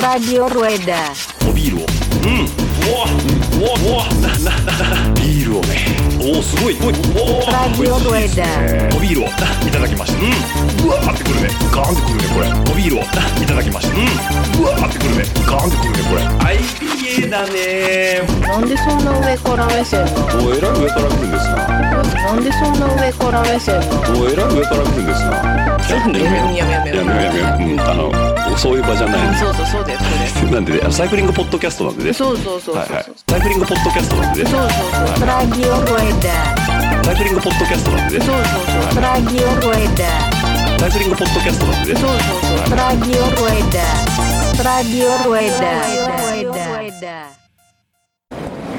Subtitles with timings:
[0.00, 1.12] Radio Rueda.
[1.46, 1.86] おビールを
[2.24, 3.04] うんうわ
[3.60, 4.72] うわうわなな
[5.04, 5.84] なビールをね
[6.18, 8.96] おおすごいおいおお Radio Rueda.
[8.96, 20.46] おビールをいただきましたうんうわーってくるねガーンってくるねこれおビールをいただきましたうんうわーってくるねガーンってくるねこれはい IPA だねなんでそんな上から目線なの？
[20.48, 24.20] おえらい上から来るんですななんでそんな上から目線なの？
[24.20, 30.06] おえらい上から来るんですなちょっやめようやめようやめようやめんあのそういう場じゃないそうそうそうだよそ
[30.46, 37.04] うだよなんでサイクリングポッドキャストなんでねそうそうそうそうはいはいサイクリングポッドキャストなんでねそうそうそう Radio Rueda.
[37.04, 40.08] サイクリングポッドキャストなんでねそうそうそう Radio Rueda.
[40.78, 42.18] サイクリングポッドキャストなんでねそうそう
[42.68, 43.84] そう Radio Rueda.
[44.62, 46.23] Radio Rueda.
[47.00, 47.28] Rueda.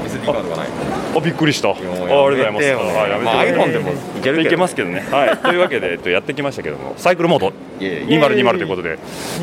[0.06, 0.68] SD カードがない。
[1.16, 1.70] あびっくりした。
[1.70, 4.48] あありがとうございますはいやめてまあ iPhone でもいけるけど。
[4.48, 5.00] いけますけどね。
[5.12, 5.38] はい。
[5.38, 6.94] というわけでえっとやってきましたけども。
[6.98, 7.54] サイクルモード。
[7.80, 8.98] いやいや2020ということで。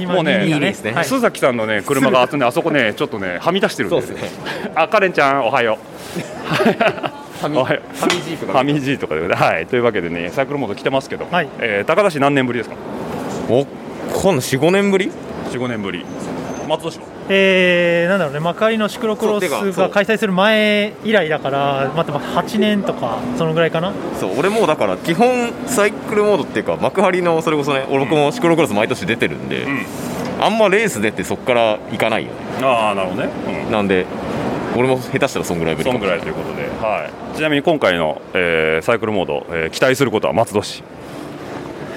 [0.06, 0.92] もうねいいですね。
[0.96, 4.30] 須崎さんのね車があとねあそこねちょっとねはみ出してるんでそうですね。
[4.74, 5.78] あカレンちゃんおはよ
[7.40, 9.66] ファミファミジープフとかではい。
[9.66, 11.48] というわけでねサイクルモード来てますけどはい。
[11.60, 12.76] えー高田市何年ぶりですか？
[13.48, 13.64] お
[14.12, 15.10] この45年ぶり
[15.52, 16.04] ？45年ぶり。
[16.68, 17.04] 松戸市は
[17.34, 23.92] えー、なんだろうね幕張のシクロクロスが開催する前以来だからまた8年とかそのぐらいかな。
[24.20, 29.86] そう俺もうだから基本サイクルモードっていうか幕張のそれこそね俺僕もシクロクロス毎年出てるんで、ん。
[30.40, 32.36] あんまレース出てそこから行かないよね。
[32.62, 33.30] ああなるほどね。
[33.66, 33.72] うん。
[33.72, 34.06] なんで
[34.76, 40.82] 俺も下手したらそんぐらいぶりそのぐらいということで、はい、ちなみに今回の、えーサイクルモード、えー期待することは松戸市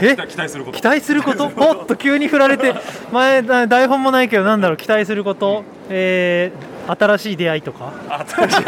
[0.02, 0.16] え？
[0.28, 0.78] 期待すること。
[0.80, 1.52] 期待すること？
[1.56, 2.74] おっと急に振られて。
[3.12, 4.78] 前だ台本もないけどなんだろう？
[4.78, 7.94] 期待すること、えー、新しい出会いとか？
[8.36, 8.64] 新しい。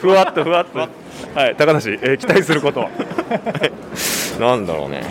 [0.00, 0.78] ふわっとふわっと。
[1.34, 2.80] はい高梨、えー期待すること。
[2.80, 2.88] は
[4.40, 5.02] なんだろうね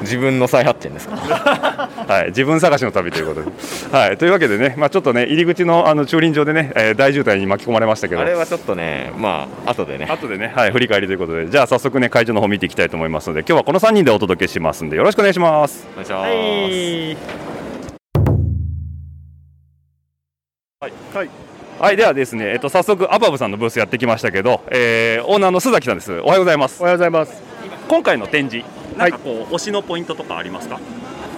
[0.00, 1.16] 自分の再発見ですか
[2.08, 3.50] はい自分探しの旅ということで
[3.96, 15.86] はいというわけでねまあちょっとね入り口のあの駐輪場でね、えー大渋滞に巻き込まれましたけどあれはちょっとねまあ後でね後でね、はい、振り返りということで、じゃあ早速ね、会場の方見ていきたいと思いますので、今日はこの3人でお届けしますんで、よろしくお願いします。
[15.92, 16.28] お願いします、
[21.16, 21.30] はい
[21.78, 26.20] はい、ではですね、えっと、早速、アバブさんのブースやってきましたけど、えーオーナーの須崎さんです。
[26.20, 26.80] おはようございます。
[26.80, 27.55] おはようございます。
[27.88, 28.66] 今回の展示、
[28.96, 30.80] なんかこう、推しのポイントとかありますか？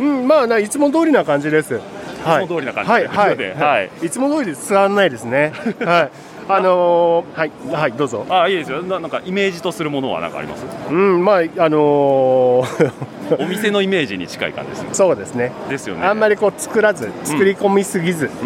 [0.00, 1.80] うん、まあないつも通りな感じです。
[2.22, 5.52] はいつも通りな感じはいはいはいいつも通りで伝わらないですね。
[5.80, 6.10] はい。
[6.50, 8.24] あのーはいはいどうぞ。
[8.30, 8.82] あ、いいですよ。
[8.82, 10.64] ななんかイメージとするものは何かあります？
[10.90, 12.92] うんまああのー
[13.38, 14.94] お店のイメージに近い感じです。
[14.94, 15.52] そうですね。
[15.68, 16.06] ですよね。
[16.06, 18.44] あんまりこう作らず作り込みすぎずって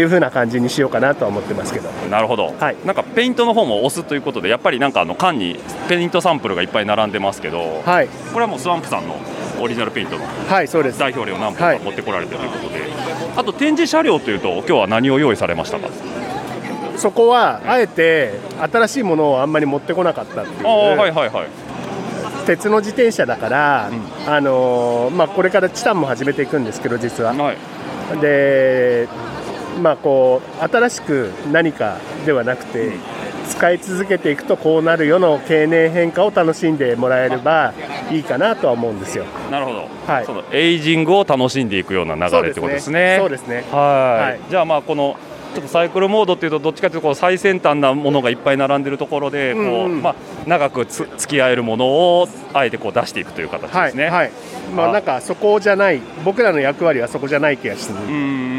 [0.00, 1.88] いう風な感じにしようかなとは思ってますけど。
[2.04, 2.10] うん。
[2.10, 2.54] なるほど。
[2.58, 5.58] はいなんかペイントの方も押すということで、やっぱりなんかあの缶に
[5.88, 9.16] ペイントサンプルがいっぱい並んでますけど、はいこれはもうスワンプさんの
[9.60, 10.98] オリジナルペイントのはいそうです。
[11.00, 12.80] で塗料何本はいか持ってこられてるということで、
[13.36, 15.88] あと展示車両というと今日は何を用意されましたか？
[16.96, 18.34] そこはあえて
[18.72, 20.66] 新しいものをあんまり持ってこなかったっていう。
[20.66, 21.48] ああはいはいはい。
[22.46, 23.90] 鉄の自転車だから、
[24.26, 27.32] あのーまあこれからチタンも始めていくんですけど実は。
[27.32, 27.56] はい。
[28.20, 29.08] で
[29.82, 32.92] まあこう新しく何かではなくて、
[33.48, 37.72] 使い続けていくとこうなるよの経年変化を楽しんでもらえれば
[38.10, 39.24] いいかなとは思うんですよ。
[39.50, 40.26] なるほど、はい。
[40.26, 43.16] そのエイジングを楽しんでいくような流れってことですね。
[43.18, 43.64] そうですね。
[43.72, 44.30] はい。
[44.32, 44.40] はい。
[44.50, 45.16] じゃあまあこの
[45.54, 50.14] ちょっとサイクルモードっていうとどっちかというとこう最先端なものがいっぱい並んでるところでこう、うんうんまあ、
[50.46, 54.06] 長くつ付き合えるものをあえてこう出していくという形はい、ですね。
[54.08, 54.32] はい。
[54.74, 57.98] まああなんかそこじゃない僕らの役割はそこじゃない気がする。
[57.98, 58.54] うんうん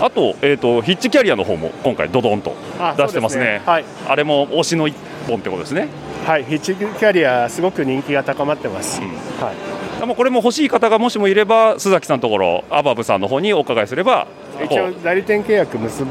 [0.00, 4.96] あと,、えー、とヒッチキャリアの方も今回ドドンとあ出してますねそうではいあれも推しの一
[5.28, 5.86] 本ってことですね
[6.26, 9.00] はいヒッチキャリアすごく人気が高まってます。
[9.00, 10.00] うんはい。
[10.00, 14.26] でもこれも欲しい方がもしもいれば須崎さんのところアバブさんの方にお伺いすれば
[14.64, 16.10] 一応代理店契約結ぶ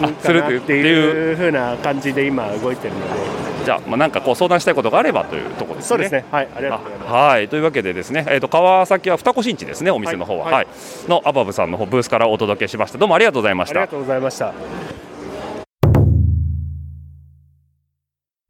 [0.00, 3.48] かなってするっていういう風な感じで今動いてるので。
[3.64, 5.88] じゃあ、まあ、なんかこう相談したいことがあればというところですね。
[5.88, 6.24] そうですね。
[6.30, 6.48] はい。
[6.56, 7.10] ありがとうございます。
[7.10, 15.07] あはいというわけでですね、えー、と川崎は二越新地ですねお店の方は、ははいいのアバブさんの方ブースからお届けしましたどうもありがとうございましたありがとうございました。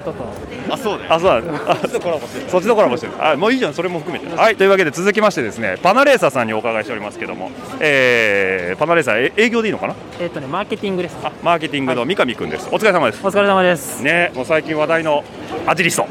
[0.01, 1.13] あそうだよ。
[1.15, 2.11] あそうなんだあそっちのコ
[2.83, 3.13] ラボしてる。
[3.19, 3.75] あもういいじゃん。
[3.75, 4.33] それも含めて。
[4.33, 4.55] はい。
[4.55, 7.51] というわけで続きましてですねパナレーサーさんにお伺いしておりますけども、
[7.81, 9.97] えーパナレーサーえ営業でいいのかな？
[10.21, 11.17] えっ、とね、マーケティングです。
[11.25, 12.69] あマーケティングの三上くんです。
[12.71, 13.27] お疲れ様です。
[13.27, 14.01] お疲れ様です。
[14.01, 15.25] ねもう最近話題の
[15.67, 16.07] アジリスト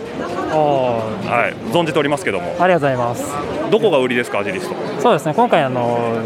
[0.49, 1.71] はい。
[1.71, 2.55] 存じておりますけども。
[2.59, 3.25] ありがとうございます。
[3.71, 4.75] どこが売りですかアジリスト。
[5.01, 6.17] そうですね、今回あの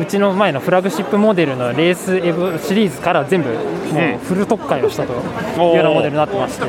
[0.00, 6.66] うちの前のフラグシップモデルのレースエブシリーズから全部もうフル特化をしたというようなモデルになってまして、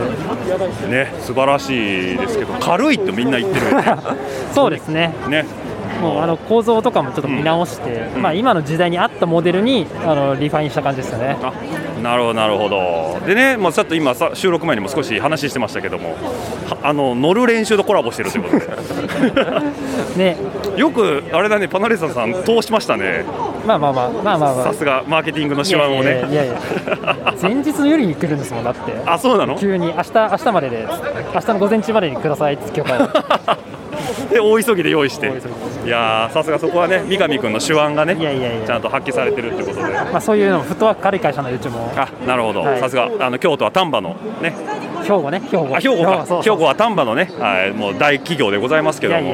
[0.88, 3.66] ね素晴らしいですけど軽いってみんな言ってる
[4.54, 5.14] そうですね。
[5.28, 5.46] ね
[6.02, 11.38] もうあの構造とかもちょっと見直して、まあ、今の時代に合ったモデルにあのリファインした感じですよね。
[11.42, 11.54] あ
[12.02, 13.20] なるほどなるほど。
[13.28, 16.10] でね、まあ、ちょっと今さ収録前にも少し話してましたけども
[16.68, 19.52] はあの乗る練習とコラボしてるということで。
[20.18, 20.38] ね。
[20.78, 23.24] よくあれだねパナレッサさん通しましたね。
[23.68, 24.64] まあまあまあまあまあまあ。
[24.64, 26.22] さすがマーケティングの手腕をね。
[26.22, 26.56] やいやいや
[27.40, 28.80] 前日の夜に来るんですもんだって。
[29.06, 29.56] あそうなの？
[29.58, 30.88] 急に明日明日までで
[31.36, 32.98] 明日の午前中までにくださいって許可を
[34.30, 35.28] で大急ぎで用意して。
[35.86, 38.16] いやーさすがそこはね三上君の手腕がね
[38.66, 39.94] ちゃんと発揮されてるってことで。
[39.94, 41.92] まあそういうのもフットワーク軽い会社のうちも。
[41.96, 42.62] あなるほど。
[42.62, 42.80] はい。
[42.80, 44.56] さすがあの京都は丹波のね。
[45.04, 45.40] 兵庫ね。
[45.40, 46.42] 兵庫あ兵庫か。
[46.44, 47.32] 兵庫は丹波のね。
[47.40, 49.34] はいもう大企業でございますけども。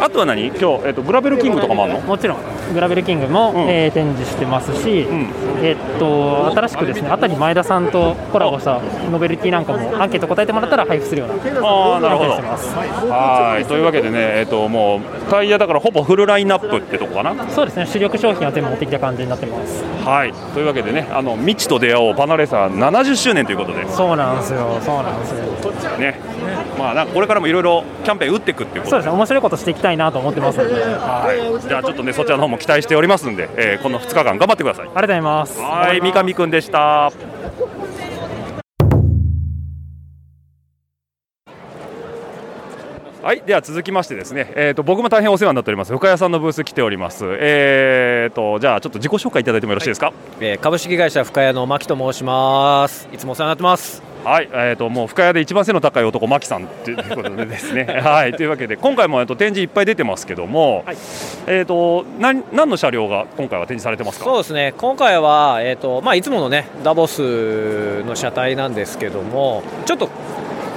[0.00, 0.48] あとは何？
[0.48, 2.00] 今日、えっと、グラベルキングとかもあるの？
[2.00, 2.38] もちろん。
[2.74, 3.68] グラベルキングも、うん。
[3.68, 5.28] えー展示してますし、ん。
[5.62, 8.80] えっと新しくですねあたり前田さんとコラボした
[9.10, 12.30] ノベルティなんかもアンケート答えてもらったら配布するようなああなるほど。
[12.30, 13.64] はい。
[13.64, 15.00] というわけでね、えっと、もう
[15.30, 17.48] タイヤだからほぼフルラインナップってとこかな。
[17.50, 17.86] そうですね。
[17.86, 19.84] 主力商品は全部持ってきた感じになってます。
[20.04, 20.32] はい。
[20.54, 23.88] というわけでねあの未知と出会おうパナレーサー70周年ということで。
[23.88, 24.78] そうなんですよ。
[24.80, 25.98] そうなんですよ。
[25.98, 26.18] ね。
[26.78, 29.12] まあなんかこれからもいろいろキャンペーン打っていくっていうことそうですね。
[29.12, 30.74] 面白いことしていきたいなと思ってますので。
[30.74, 31.62] ありがとうはい。
[31.68, 34.88] じゃあちょっとねそちらの方も期待しておりますんで、えーこの2日間頑張ってください。
[34.94, 35.60] ございます。
[35.60, 36.00] はい。
[36.00, 37.12] 三上くんでした
[43.22, 47.24] はい、では続きましてですね、えー、と僕も大変お世話になっております深谷さんのブース来ております。
[47.38, 50.12] えー、とじゃあちょっと自己紹介いただいてもよろしいですか？
[50.40, 53.08] えー株式会社深谷の牧と申します。
[53.12, 54.02] いつもお世話になってます。
[54.24, 57.84] はい、えー、ともう深谷で一番背の高い男、牧さんということでですね。
[58.02, 60.82] はい、というわけで今回も、えー、と展示いっぱい出てますけども、
[61.46, 64.24] えー、と何何の車両が今回は展示されてますか？
[64.24, 64.74] そうですね。
[64.78, 70.08] 今回はえっ、とまあいつものねダボスの車体なんですけども、ちょっと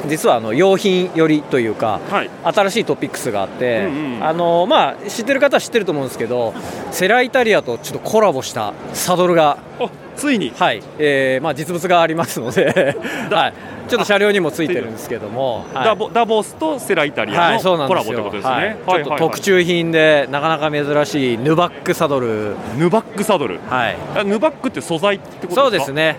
[0.07, 2.29] 実はあの用品寄りというか、はい。
[2.43, 6.53] 新しいトピックスがあって、うんうんあのまあ知ってる方は知ってると思うんですけど、
[6.91, 12.95] セライタリアとちょっとコラボしたサドルがあついにはい、えーまあ実物がありますので、
[13.31, 13.53] はい、
[13.87, 15.85] ちょっと車両にもついてるんですけども、はい。
[15.85, 18.77] ダボダボスとセライタリアはい、そうなのコラボということですね。
[18.85, 19.03] はい。
[19.03, 23.59] ちょっと特注品でなかなか珍しいヌバックサドル、ヌバックサドル。
[23.69, 25.61] はい、あヌバックって素材ってことですか？
[25.61, 25.93] そうです。
[25.93, 26.17] ね、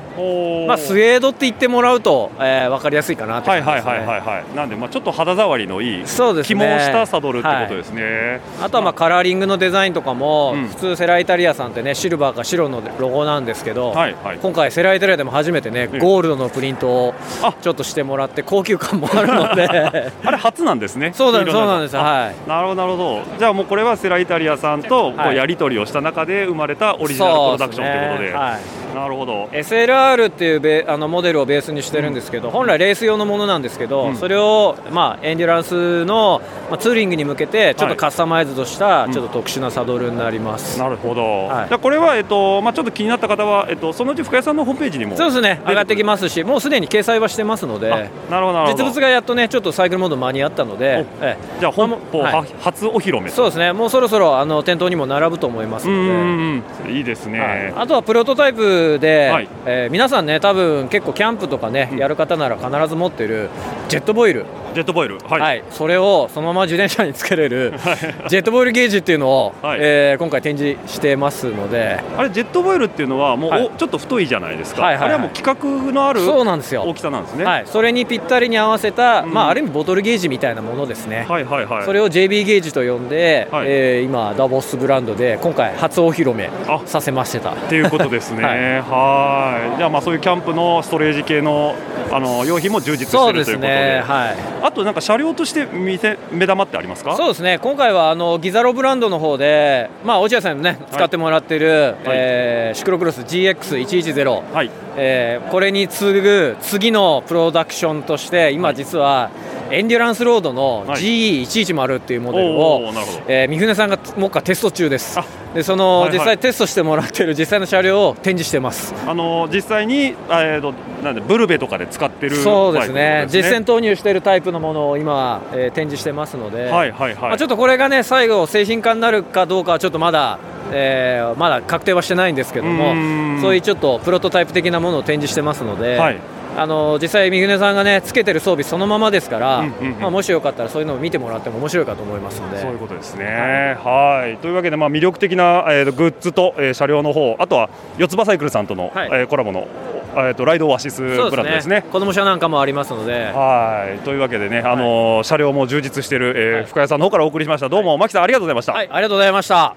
[0.67, 4.57] まあ、スウェードって言ってもらうと、えー、分かりやすいかなってはい感じですね、はいはいはいはい。
[4.57, 6.61] なんでまあちょっと肌触りのいいそうですね。
[6.61, 8.41] 肝をしたサドルってことですね。
[8.63, 8.93] あとはまあ。
[8.93, 10.69] カラーリングのデザインとかも、うん。
[10.69, 14.39] 普通セライタリアさんってねシルバーか白のロゴなんですけど、はいはい。
[14.39, 17.55] 今回セライタリアでも初めてねうんゴールドのプリントをあ。
[17.61, 19.69] ちょっとしてもらって高級感もあるので。
[20.25, 21.13] あれ初なんですね。
[21.15, 21.97] そうそうなんです。
[21.97, 22.49] あはい。
[22.49, 23.21] なるほどなるほど。
[23.39, 28.33] じゃあもうこれはセライタリアさんとこうはいやり取りをした中で生まれたオリジナルプロダクションということで。
[28.33, 28.53] は
[28.83, 29.45] いなるほど。
[29.53, 36.41] SLR っていうベあのモデルをベースにしてるんですけど、本来レース用のものなんですけど、うんそれを、まあ、エンデュランスの、
[36.71, 41.49] まあ、ツーリングに向けてちょっとカスタマイズドした、ちょっと特殊なサドルになります、なるほど。
[41.49, 45.15] はいじゃあこれはえっとまあちょっと気になった方はえっとそのうち深谷さんのホームページにも。
[45.17, 47.97] そうですね出上がってきますしもうすでに掲載はしてますのであ
[48.31, 48.85] なるほどなるほど。
[48.85, 53.29] 実物がやっとねちょっとサイクルモード間に合ったので、ええじゃあ本邦、はいは初お披露目。
[53.29, 55.99] そうですねもうそろそろあの店頭にも並ぶと思いますので。
[55.99, 56.97] うんうんうん。
[56.97, 57.41] いいですね。
[57.41, 59.49] はいあとはプロトタイプで、はい。
[59.67, 63.49] えー皆さんね多分結構キャンプとかね、やる方なら必ず持ってる
[63.89, 64.45] ジェットボイル。
[64.75, 65.19] ジェットボイル。
[65.19, 65.41] はい。
[65.41, 67.73] はい、それをそのまま自転車につけれる
[68.29, 69.79] ジェットボイルゲージっていうのを、はい。
[69.81, 71.99] えー今回展示してますので。
[72.17, 73.65] あれジェットボイルっていうのはもう、はい。
[73.65, 74.83] おちょっと太いじゃないですか。
[74.83, 75.07] はいはいはい。
[75.07, 76.83] あれはもう規格のあるそうなんですよ。
[76.83, 77.45] 大きさなんですね。
[77.45, 79.33] はい、それにぴったりに合わせた、うん。
[79.33, 81.85] まあ、ある意味ボトルゲージみたいなものですね、はいはいはい。
[81.85, 83.67] それを JB ゲージと呼んで、はい。
[83.69, 86.81] えー今ダボスブランドで今回初お披露目あ。
[86.87, 87.51] させました。
[87.51, 88.43] っていうことですね。
[88.81, 89.77] ははい。
[89.79, 91.75] じゃあまあそういうキャンプのストレージ系の
[92.13, 93.89] あの用品も充実してそうでするということで。
[93.97, 94.01] ね。
[94.01, 94.37] はい。
[94.63, 97.17] あとなんか車両として見せ目玉ってありますか？
[97.17, 97.59] そうですね。
[97.61, 104.71] 今回はあのギザロブランドの方で、まあ、落合さんにもね使ってもらってる、えーシクロクロス GX110、はい。
[104.97, 109.31] えーこれに次ぐ次のプロダクションとして今実は
[109.71, 111.03] エンデュランスロードのはい。
[111.03, 112.93] GE110 っていうモデルおを。
[113.27, 115.19] えー三船さんが目下テスト中です。
[115.19, 116.19] あでその、はいはい。
[116.19, 118.95] 実際テストしてもらってる実際の車両を展示してます。
[119.07, 123.27] あの実際にあえーとなんでブルベとかで使ってるそうですね。
[123.29, 127.15] 実践投入しているタイプのものを今、えー展示してますので、はいはいはい。
[127.17, 130.39] まあ、ちょっとこれがね最後製品化になるかどうかはちょっとまだ、
[130.73, 133.41] えーまだ確定はしてないんですけどもん。
[133.41, 136.19] そういうちょっとプロトタイプ的なものを展示してますので、はい
[136.57, 140.01] あの実際三船さんがねつけてる装備そのままですから、うんうんうん。
[140.01, 142.61] まあ、もしよかったらそういうのを見てもらっても面白いかと思いますので。
[142.61, 143.77] そういうことですね。
[143.85, 144.39] はい。
[144.39, 149.09] というわけで、まあ、魅力的な、えーとグッズと、えー車両の方あとは四つ葉サイクルさんとの、はい。
[149.13, 149.69] えーコラボの
[150.17, 151.83] えっとライドオアシスブランドですね。
[151.93, 153.27] 子供車なんかもありますので。
[153.27, 153.99] はい。
[153.99, 157.69] というわけでね、あの車両も充実している、えー深谷さんの方からお送りしました。
[157.69, 158.73] どうも牧さんありがとうございました。
[158.73, 158.89] はい。
[158.91, 159.77] ありがとうございました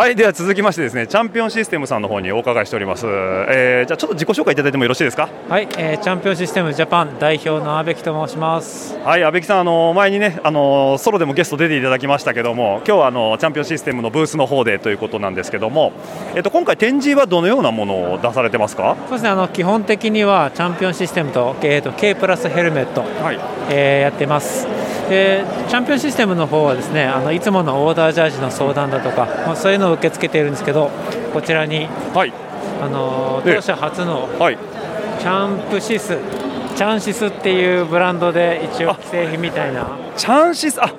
[0.00, 3.04] はい、では続きましてですね、チャンピオンシステムさんの方にお伺いしております。
[3.06, 5.28] えーじゃあちょっと自己紹介いただいてもよろしいですか？
[5.46, 8.96] はい、えーチャンピオンシステムジャパン代表の阿部木と申します。
[9.00, 15.92] はい、阿部木さん、あの前にね、あのソロでもゲスト出ていただきましたけども、今日はあのチャンピオンシステムのブースの方でということなんですけども、
[16.34, 18.96] えっと今回展示はどのようなものを出されてますか？
[19.00, 23.38] そうですね、あの基本的にはチャンピオンシステムと,、えー、と K プラスヘルメット、はい、
[23.68, 24.66] えーやってます。
[25.10, 30.90] でチャンピオンシステムの方はですねあのいつものオーダージャージの相談だとか、まあ、そういうのを受け付けているんですけど
[31.32, 32.32] こちらに、はい、
[32.82, 34.58] あのええ当社初のはい、
[35.18, 36.16] チャンプシス
[36.76, 40.92] チャンシスっていうブランドで一応既製品みたいなチャンシス、あ、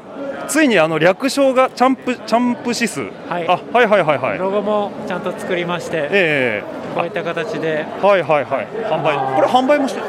[0.48, 3.02] ついにあの略称がチャンプチャンプシス。
[3.28, 4.38] はいあ、はいはいはいはい。
[4.38, 8.68] ロゴもちゃんと作りまして、えこういった形でえはいはいはい。
[8.68, 9.36] 販売。
[9.36, 10.02] これ販売もして。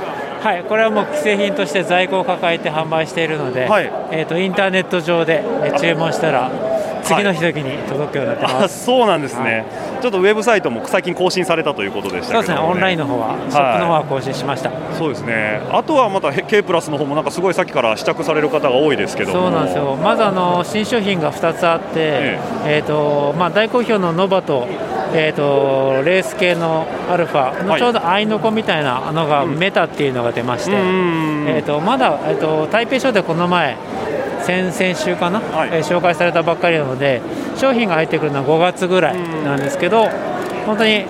[0.42, 6.50] はい、これはもう既製品として在庫を抱えて販売しているので、はいえー、とインターネット上でえー注文したら
[7.02, 8.85] 次の日時に届くようになってまあ、す。
[8.85, 9.64] そうなんですね。
[10.00, 14.71] ちょっとウェブサイトも最近更新されたということでしたけども、そうですね、オンラインの方は、ショップの方は更新しました。
[14.99, 15.61] そうですね。
[15.71, 19.42] あとはまたへ K プラスの方もなんかすごいさっきから試着される方が多いですけども。
[19.42, 19.97] そうなんですよ。
[19.97, 24.66] まずあの新商品が2つあって、ええっ、とまあ大好評のノバと。
[25.14, 33.76] えー、とレース系のアルファのはいちょうど合いの子みたいなのがメタっていうのが出まして、うんえー、とまだ、えー、と台北ショーでこの前
[34.44, 35.70] 先々週かな、はい。
[35.72, 37.20] えー紹介されたばっかりなので
[37.56, 40.08] 商品が入ってくるのは5月ぐらいなんですけど
[40.66, 41.04] 本当に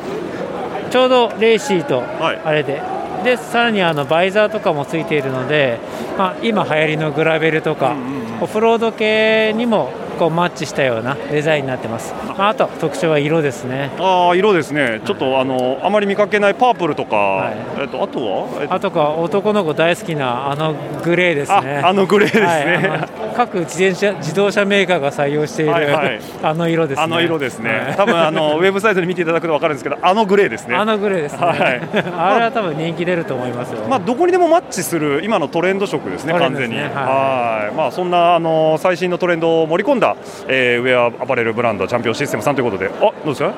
[0.90, 2.40] ちょうどレーシーとはい。
[2.44, 2.82] あれで、
[3.24, 5.78] でさらにあのバイザーとかもついているので、
[6.18, 7.96] まあ、今流行りのグラベルとか、
[8.40, 9.90] オフロード系にも
[10.22, 13.90] こうマッチしたようなデザインになってます、まあ、あと特徴は色ですね。
[13.98, 15.00] ああ色ですね。
[15.04, 17.80] ちょっとあのあまり見かけないパープルとか、い。
[17.80, 21.80] えっとあとは、えっとあとか男の子大好きなあのグレーですね。
[21.82, 22.88] ああのグレーですね。
[22.88, 26.20] はい各自転車自動車メーカーが採用している、はいはい。
[26.42, 27.02] あの色ですね。
[27.02, 27.70] あの色ですね。
[27.70, 27.96] はい。
[27.96, 30.76] 多分あのウェブサイトで見ていただくとわかるんですけど、あのグレーですね。
[30.76, 31.58] あのグレーですね、はい。
[32.16, 36.76] あれは多分人気出ると思いますよ、まあ、どこにでもマッチする今のトレンド色ですね、完全に。
[36.76, 37.74] ねははい。
[37.74, 40.11] まあ、そんなあの最新のトレンドを盛り込んだ、
[40.48, 43.52] えーウェアアパレルブランドチャンピオンシステムさんということで、あどうですか？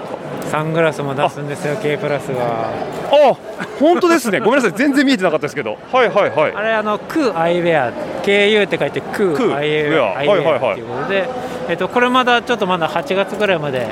[0.55, 2.71] サングラスも出すんですよ K プラスが
[3.11, 3.37] あ
[3.81, 6.55] 本当ですね、ごめんなさい、全然見えてなかったですけど、はいはいはい。
[6.55, 7.93] あれあのクーアイウェア。
[8.23, 10.23] KU って書いてククーーアイウェア。
[10.23, 10.59] ウェア。
[10.59, 11.29] はいうことで、
[11.69, 13.89] えっと、これまだちょっとまだ8月ぐらいまで、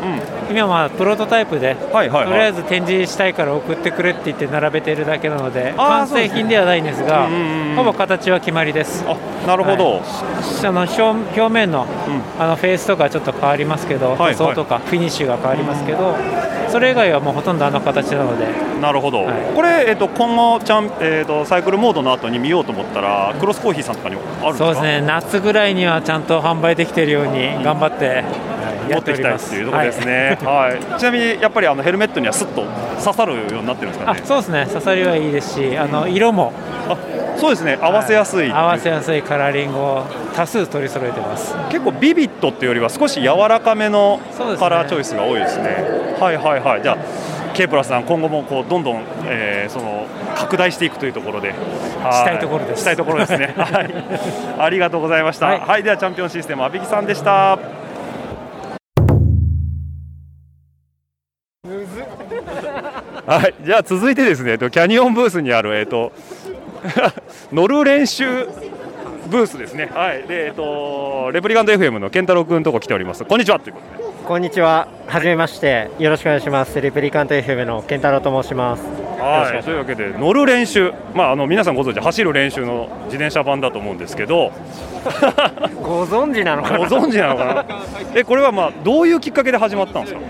[0.51, 2.27] 今はまあプロトタイプで、はいはいはい。
[2.27, 7.77] とりあえず展示したいから送ってくれって言って並べてるだけなので完成品ではないんですがうんうんうん。
[7.77, 9.05] ほぼ形は決まりです。
[9.07, 9.17] あ
[9.47, 10.67] なるほど、はい。
[10.67, 11.03] あの表
[11.41, 11.87] 表面の,、
[12.39, 16.15] あのフェイスとかちょっと変わりますけど、はい塗装とかフィニッシュが変わりますけど、
[16.69, 18.47] それ以外はもうほとんどあの形なので。
[18.81, 25.01] なるほど、これ、えっと今後チャン、えっとサイクルモードの後に見ようと思ったら、クロスコーヒーさんとかにもあるそうですね。
[25.03, 30.79] 夏ぐらいにはちゃんと販売できているように頑張って、はいや持ってきたいっていうところですね、はい。
[30.99, 32.65] ちなみにやっぱりあのヘルメットにはすっと
[33.03, 34.21] 刺さるようになってるんですかあね。
[34.25, 34.67] そうですね。
[34.67, 36.53] 刺さりはいいですしあの色も
[37.39, 37.79] そうですね。
[37.81, 41.55] 合わせやすい、合わせやすいカラーリングを多数取り揃えてます。
[41.71, 44.21] 結構ビビットっていうよりは少し柔らかめの
[44.59, 46.17] カラーチョイスが多いですね。
[46.21, 46.83] はいはいはい。
[46.83, 46.99] じゃあ
[47.55, 51.51] K プラスさん今後もこうどんどん、えーその拡大していくというところで、
[52.03, 52.81] はしたいところです。
[52.81, 53.55] したいところですね。
[53.59, 53.95] はい。
[54.59, 55.47] ありがとうございました。
[55.47, 55.81] は、はい。
[55.81, 57.59] いではチャンピオンシステム阿部木さんでした。
[63.27, 66.13] はい、じゃあ続いてですね、えっとキャニオンブースにあるえっと
[67.53, 68.47] 乗る練習
[69.31, 69.89] ブースですね。
[69.95, 70.23] はい。
[70.27, 73.25] でえっとレプリカント FM の健太郎君のとこ来ております。
[73.25, 74.05] こんにちはということで。
[74.27, 74.87] こんにちは。
[75.07, 75.89] はじめまして。
[75.99, 76.81] よろしくお願いします。
[76.81, 78.85] レプリカント FM の健太郎と申します。
[79.21, 84.51] はい、というわけで乗る練習、まあ、あの皆さんご存知走る練習の自転車版だと思うんですけど
[85.81, 86.79] ご存知なのかな？
[86.79, 87.65] ご存知なのかな？
[88.17, 90.21] えこれはまあどういうきっかけで始まったんですか？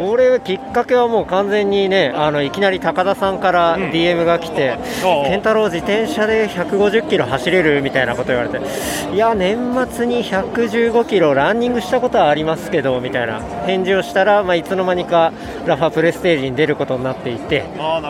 [0.00, 4.78] これきっかけはもう完全にねあのいきなり高田さんから DM が来て
[5.28, 8.58] 「健太郎自転車で150キロ走れる?」みたいなこと言われて
[9.12, 9.58] 「いや年
[9.90, 15.32] 末に115キロランニングしたことはありますけど」みたいな返事をしたら、まあ、いつの間にか
[15.66, 17.64] ラファプレステージに出ることになっていて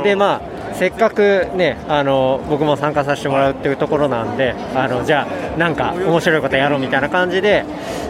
[0.04, 7.66] でまあせっかくねあの僕も参加させてもらうっていうところなんであのじゃあなんか面白いことやろうみたいな感じで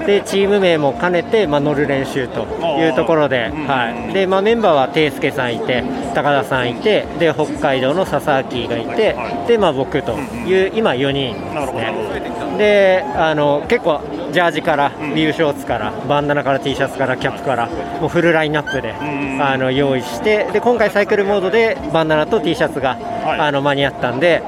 [0.06, 2.46] でチーム名も兼ねて、まあ、乗る練習と
[2.78, 4.14] いうところで,、はい。
[4.14, 5.82] でまあ、メンバーは圭介さんいて
[6.14, 9.16] 高田さんいてで北海道の佐々木がいて
[9.48, 12.20] で、まあ、僕という今4人ですね。
[12.56, 14.00] であの結構
[14.32, 17.68] ジャージからビューショーツからバンダナから T シャツからキャップから
[18.00, 22.98] もうフルラインナップであの用意してで今回サイクルモードでバンダナと T シャツが
[23.40, 24.42] あの間に合ったんで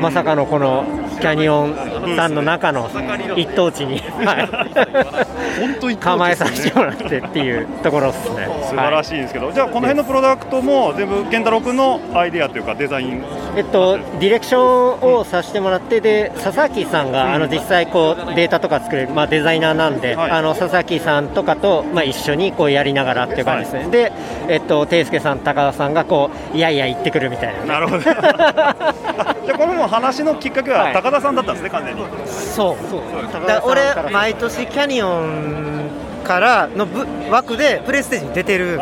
[0.00, 0.84] まさかのこの
[1.20, 2.88] キャニオンさんの中の
[3.36, 8.48] 一等地に、はい、構えさせてもらってっていうところですね。
[8.68, 13.24] 素晴らしいんですけど、じゃあこの辺のプロダクトも全部健太郎君のアイデアというかデザイン。
[13.56, 24.12] えっと、ディレクションをさせてもらって、で佐々木さんが、あの実際こう、データとか作れる、まあ、デザイナーなんで、あの佐々木さんとかと、まあ、一緒にこうやりながらっていう感じですね、で、
[24.48, 28.02] えっと、圭介さん、高田さんがこういやいや言ってくるみたいな、なるほど。
[28.08, 32.02] じゃあこの話のきっかけは高田さんだったんですね、完全に。
[32.26, 33.46] そう。
[33.46, 35.90] だ俺毎年キャニオン
[36.24, 38.78] からの部枠でプレステージに出てる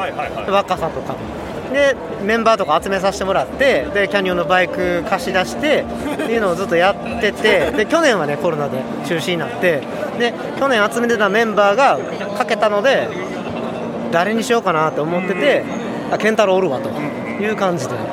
[0.48, 1.14] 若さとか。
[1.72, 9.82] でメンバーとか集めさせてもらってでキャニオンのバイク貸し出してっていうのをずっとやっててで去年はねコロナで中止になって
[10.18, 11.98] で去年集めてたメンバーが
[12.38, 13.08] かけたので
[14.12, 15.64] 誰にしようかなと思ってて
[16.10, 17.90] あ健太郎おるわという感じで。
[17.90, 18.05] そう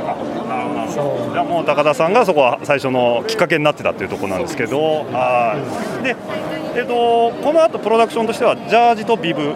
[0.94, 5.56] じゃあもう高田さんがそこは最初のきっかけになってたっていうところなんですけど、は
[6.02, 6.04] い。
[6.04, 6.16] で、
[6.76, 9.54] えっと、この後プロダクションとしてはジャージとビブ。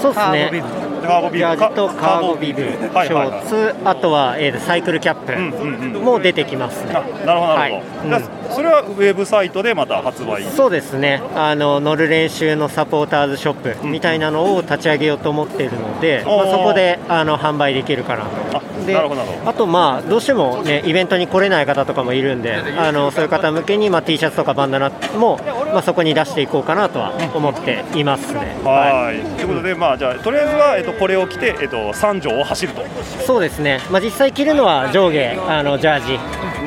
[0.00, 0.62] そうですね。
[1.02, 1.38] カーボビブ。
[1.38, 5.98] ジャージとカーゴビブ、ショーツ、あとは、えー、サイクルキャップ。
[5.98, 6.92] も出てきます、ね。
[6.92, 7.82] なるほど、なるほど、はい。
[8.06, 10.42] じゃあそれはウェブサイトでまた発売。
[10.44, 11.22] そうですね。
[11.34, 18.60] あの乗る練習のサポーターズショップみたいなのを立ち上げようと思っているので、まあ、そこであの販売できるかなと。
[18.90, 19.50] でなるほどなるほど。
[19.50, 25.38] あと、まあ、どうしても、ね、イベントに来れない方とかもいるんで、あのそういう方向けに、まあ、T シャツとかバンダナも、
[25.72, 28.56] まあ、そこに出していこうかなとは思っていますね。
[28.64, 29.20] はい。
[29.36, 32.82] ということで、まあ、じゃあとりあえずは、えっと、これを着て、えっと、三条を走ると。
[33.26, 36.06] そうですね、まあ、実際着るのは上下あのジャー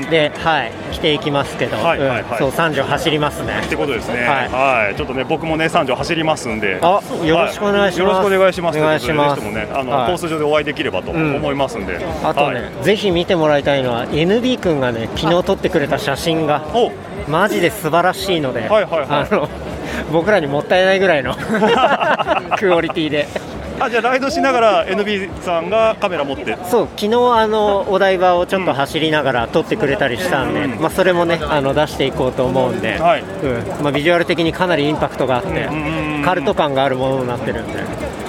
[0.04, 2.22] ジで、はい、着ていきますけど、はいはいはい。
[2.22, 2.38] うん。
[2.38, 3.62] そう三条走りますね。
[3.66, 4.50] ってことですね、はい。
[4.50, 8.26] はい、ちょっとね、僕もね、三条走りますんで、あよろしくお願いします。
[8.26, 8.80] はよろしくお願いします。
[8.80, 9.42] お願いします。
[9.42, 10.08] あの、はい。
[10.08, 12.00] コース上でお会いできればとうん思いますんで。
[12.24, 12.84] あとね、はい。
[12.84, 16.64] ぜひ見てもらいたいのは NB 君がね昨日撮ってくれた写真が
[17.28, 19.50] マジで素晴らしいので、あの
[20.12, 21.36] 僕らにもったいないぐらいの
[22.58, 23.28] クオリティで。
[23.80, 26.56] あ、じゃあライドしながら NB さんがカメラ持って。
[26.70, 33.84] そう昨日あのお台場をちょっと走りながら撮ってくれたりしたんで、まあ、それもねあの出していこうと思うんで、うん。
[33.84, 35.68] まあ、ビジュアル的にかなりインパクトがあって、
[36.24, 37.80] カルト感があるものになってるんで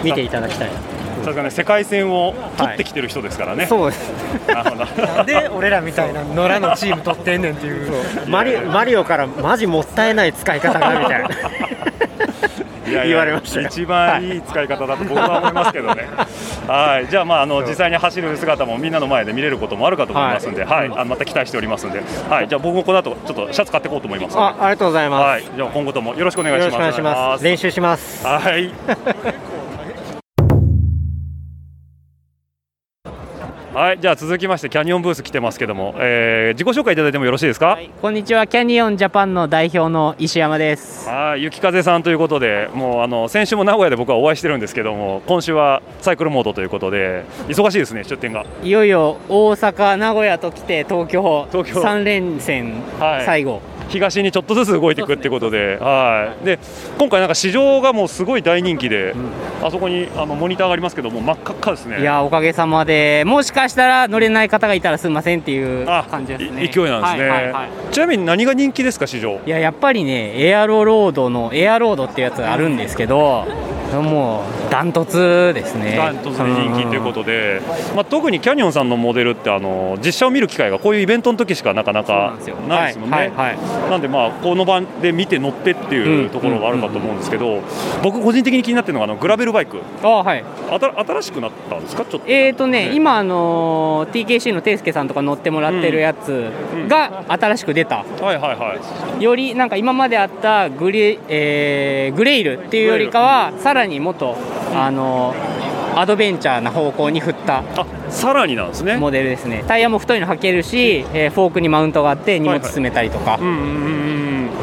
[0.02, 0.70] 見ていただきたい
[1.24, 3.66] 確かね、世界戦を取ってきてる人ですからね。
[3.66, 4.12] そうです。
[4.48, 7.92] なんで俺らみたいな野良のチーム取ってんねんっていう。
[8.28, 11.28] マリマリオからマジもったいない使い方がみたいな。
[12.87, 13.68] いやいや言われましたよ。
[13.68, 16.06] 一番いい使い方だと僕は思いますけどね。
[16.66, 22.02] はい、じゃあ、まあ、あの、実際に走る姿もみんなの前で見れることもあるかと思いますんで、はい、あまた期待しておりますんで。
[22.28, 24.38] はい、じゃあ、僕もこの後、ちょっとシャツ買っていこうと思います。
[24.38, 26.74] あありがとうございます、はい、じゃあ、今後ともよろしくお願いします。
[26.74, 27.44] よろしくお願いします。
[27.44, 28.26] 練習します。
[28.26, 28.72] はい。
[33.74, 37.76] はい、じゃあ続きましてキャニオンブース来てますけども、えー自己紹介いただいてもよろしいですか？
[38.00, 41.08] こんにちは、キャニオンジャパンの代表の石山です。
[41.08, 48.46] はい、雪風さんということで、もうあの先週も名古屋で僕はお会いしてるんですけども、今週はサイクルモードということで、忙しいですね、出店が。
[48.62, 53.60] いよいよ大阪、名古屋と来て東京、東京3連戦、はい最後。
[53.88, 56.44] 東にちょっとずつ動いていくってことで、はい。
[56.44, 56.59] で、
[56.99, 59.14] 今回なんか市場がもうすごい大人気で、
[59.62, 62.01] あそこにあのモニターがありますけども、真っ赤っかですね。
[62.01, 66.68] いやおかげさまで、もしかしたら乗れない方がいたらすみませんっていう感じですね。
[66.68, 69.40] 勢いなんですね、はいはいはいちなみに何が人気ですか、市場？
[69.47, 73.47] いややっぱりね、エアロロードのエアロードっていうやつがあるんですけど、
[73.92, 75.94] もうダントツですね。
[75.97, 77.61] ダントツで人気ということで、
[77.94, 83.16] まあ、特にキャニオンさんのモデルってあの実写を見る機会がこういうイベントの時しかなかなかないですもんね。
[83.16, 83.59] はいはい
[83.90, 87.60] なんでまあこの場で見て乗ってっていうところがあるかと思うんですけど、
[88.02, 89.78] 僕個人的に気になってるのがあのグラベルバイク。
[90.02, 90.44] あはい。
[90.70, 92.04] 新しくなったんですか？
[92.04, 92.26] ちょっと。
[92.26, 96.50] えーとね、今、あのー TKC のテイスケさんとか乗ってもらってるやつ
[96.88, 98.76] が新しく出た、はいはいは
[99.18, 99.22] い。
[99.22, 104.37] よりなんか今まであったグレ,、えーグレイルっていうよりかは、さらにもっと、
[104.74, 105.64] あのー
[105.96, 107.62] アドベンチャーな方向に振った
[108.14, 108.96] さらになんですね。
[108.96, 109.64] モデルですね。
[109.66, 113.38] タイヤも太いの履けるし、えーフォークにマウントがあって荷物詰めたりとか、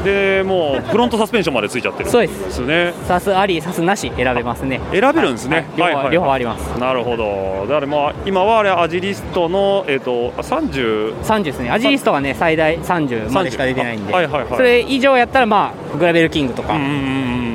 [0.04, 2.60] でもうフロントサスペンションまでついちゃってるそうです。
[2.66, 2.94] ね。
[3.08, 4.80] サスありサスなし選べますね。
[4.92, 5.94] 選べるんですね、はい。
[5.94, 6.80] 両方両方あります。
[6.80, 7.68] なるほど。
[7.68, 11.70] だからまあ今はあれアジリストの、えー、と30 30ですね。
[11.70, 14.56] アジリストがね最大30までしか出てないんで、あはいはいはい。
[14.56, 16.74] それ以上やったらまあグラベルキングとか、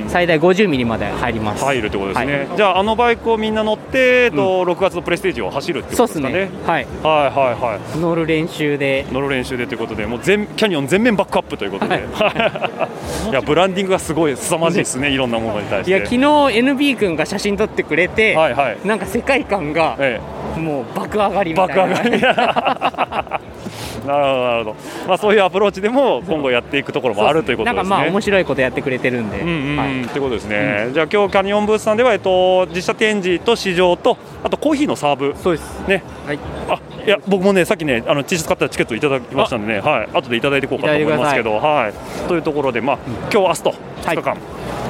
[0.08, 1.64] 最大50ミリまで入ります。
[1.64, 2.56] 入るってことですね、はい。
[2.56, 6.32] じゃああのバイクをみんな乗って、えっと6月のプレステージを走るってことですかね。
[6.32, 6.66] そうですね。
[6.66, 6.86] はい。
[7.02, 7.98] はいはいはい。
[7.98, 9.06] 乗る練習で。
[9.12, 11.98] 乗る練習でということでもう全キャニオン全面バックアップということで、い、
[13.32, 15.90] やブランディングがすごい凄まじいですねいろんなものに対して。
[15.90, 18.34] いや昨日 NB 君が写真撮ってくれて、
[18.84, 19.96] なんか世界観が
[20.56, 23.40] もう爆上がりみたいな、爆上が
[24.06, 24.76] なるほどなるほど、
[25.08, 27.76] まあ、そういうアプローチでも今後やっていくところもあるということですね。
[27.76, 30.02] なんかまあ面白いことやってくれてるんで、うんうんはい。
[30.02, 35.34] ってことですね、じゃあ今日キャニオンブースさんでは、えっと、実写展示と試乗とあとコーヒーのサーブ。
[35.42, 35.88] そうです。
[35.88, 39.80] ね、はい、あいや僕もねさっきねあの T シャツ買ったチケットいただきましたんでね。
[39.80, 40.08] はい。
[40.12, 41.54] 後でいただいていこうかと思いますけど。
[41.54, 42.28] はい。
[42.28, 42.98] というところでまあ
[43.32, 44.36] 今日明日と2日間、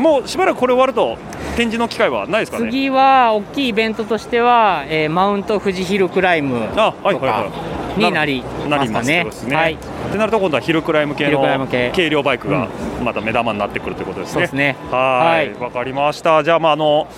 [0.00, 1.16] もうしばらくこれ終わると
[1.56, 2.66] 展示の機会はないですかね？
[2.70, 7.50] 次は大きいイベントとしては、えーマウント富士ヒルクライムとはいはいかは
[7.96, 9.26] になりなりますね。
[9.30, 9.78] すねはい、っ
[10.10, 12.68] てなると今度はヒルクライム系ヒルのクライム系軽量バイクが
[13.02, 14.46] また目玉になってくるということですね。
[14.46, 16.42] すねはいはいわかりました。
[16.44, 17.08] じゃあまああの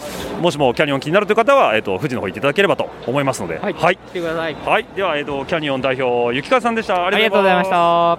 [0.40, 3.72] もしもキャニオン気になるという方はえっ、と富士の方行っていただければと思いますので、はい。
[3.72, 3.96] はい。
[3.96, 4.54] 来てください。
[4.54, 6.96] はいではえっ、とキャニオン代表雪川さんでした。
[6.96, 7.70] あありがとうございまし。
[7.70, 8.18] た。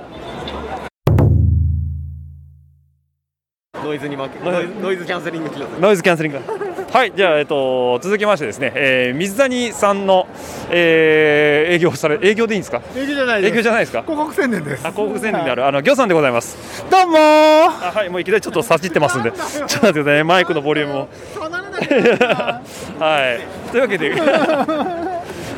[3.83, 6.68] ノイズに負けノイズノイズキャンセリングノイズキャンセリング。
[6.91, 10.28] はい、じゃあ、えっと、続きましてですね、えー水谷さんの、
[10.71, 12.82] えー営業され、営業でいいんですか？
[12.97, 14.02] 営業じゃないです営業じゃないですか？
[14.02, 16.84] 広告宣伝ですあ、広告宣伝である、あの、ギョさんでございます。
[16.89, 19.32] どうもあ、はい、もういきなりちょっとさちってますんで。
[19.32, 21.08] ちょっと待ってくださいね、マイクのボリュームを。
[22.99, 24.12] はい、というわけで。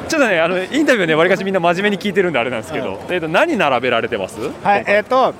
[0.09, 2.99] ちょっとね、あの、インタビューね、わりかしみんな真面目に聞いてるんで、あれなんですけど。
[3.09, 4.35] えっと、何並べられてます？
[4.61, 5.33] はいえっ、と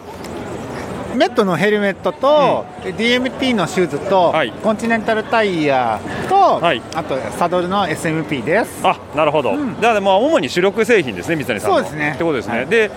[1.15, 8.81] メットのヘルメットと、DMT のシューズと、コンチネンタルタイヤと、あとサドルの SMP です。
[8.83, 11.77] あなるほど、じゃあまあ主に主力製品ですね、水谷さんの。
[11.77, 12.11] そうですね。
[12.15, 12.91] ってことですね、で、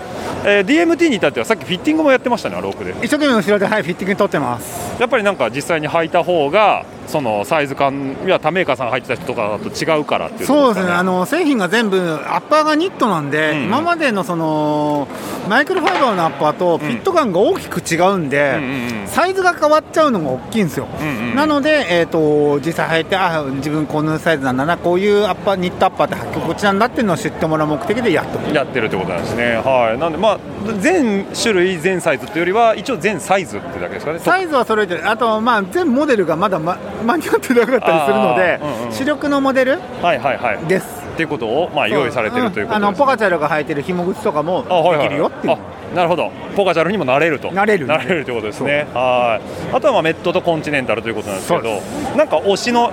[0.45, 2.91] えー DMT に至ってはさっきフィッティングもやってましたね、あれ奥で。
[3.01, 4.95] 一生懸命後ろで、はい、フィッティングに取ってます。
[4.99, 10.91] やっぱりなんか実際に履いた方がそのサイズ感いや他メーカーさんが入ってた人とかだと違うからっていうそうですね。
[10.91, 15.07] あの製品が全部アッパーがニットなんで、今までのその
[15.47, 18.59] マイクロファイバーのアッパーとフィット感が大きく違うんで、
[19.05, 20.87] サイズが変わっちゃうのが大きいんですよ、
[21.35, 30.39] なので、えー、と実際履いてあ自分このサイズなんだなこういうアッパーニットアッパーって履き心地なんだっていうのを知ってもらう目的でやってるやってるってことなんですね、はい、なんでまあ
[30.79, 34.19] 全種類全サイズっていうよりは一応全サイズってだけですかね。
[34.19, 35.09] サイズは揃えてる。
[35.09, 38.91] あとまあ全モデルがまだ、ま、間に合ってなかったりするので、うんうん。
[38.91, 40.65] 主力のモデルはいはいはい。
[40.67, 41.05] です。
[41.15, 45.57] っていうことをまあ用意されてるということあのポカチャルが履いてる紐口とかもできるよっていう、
[45.95, 48.85] なるほど、ポカチャルにもなれると、なれるなれるということですね。
[48.93, 49.39] は
[49.71, 49.75] い。
[49.75, 51.81] あとはまあメットとコンチネンタルということなんですけど、
[52.17, 52.91] なんか推しの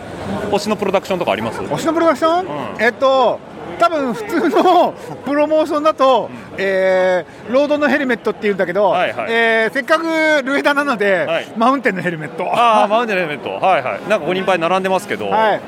[0.52, 1.60] 推しのプロダクションとかあります？
[1.60, 2.46] 推しのプロダクション、
[2.80, 3.40] えっと
[3.82, 4.92] 多分普通の
[5.24, 8.94] プロモーションだと、えーロードのヘルメットっていうんだけど、
[9.28, 12.44] えーせっかくルエダなので、マウンテンのヘルメット。
[12.44, 14.08] ああ、マウンテンのヘルメット、はいはい。
[14.08, 15.60] なんか5人パイ並んでますけど、はい。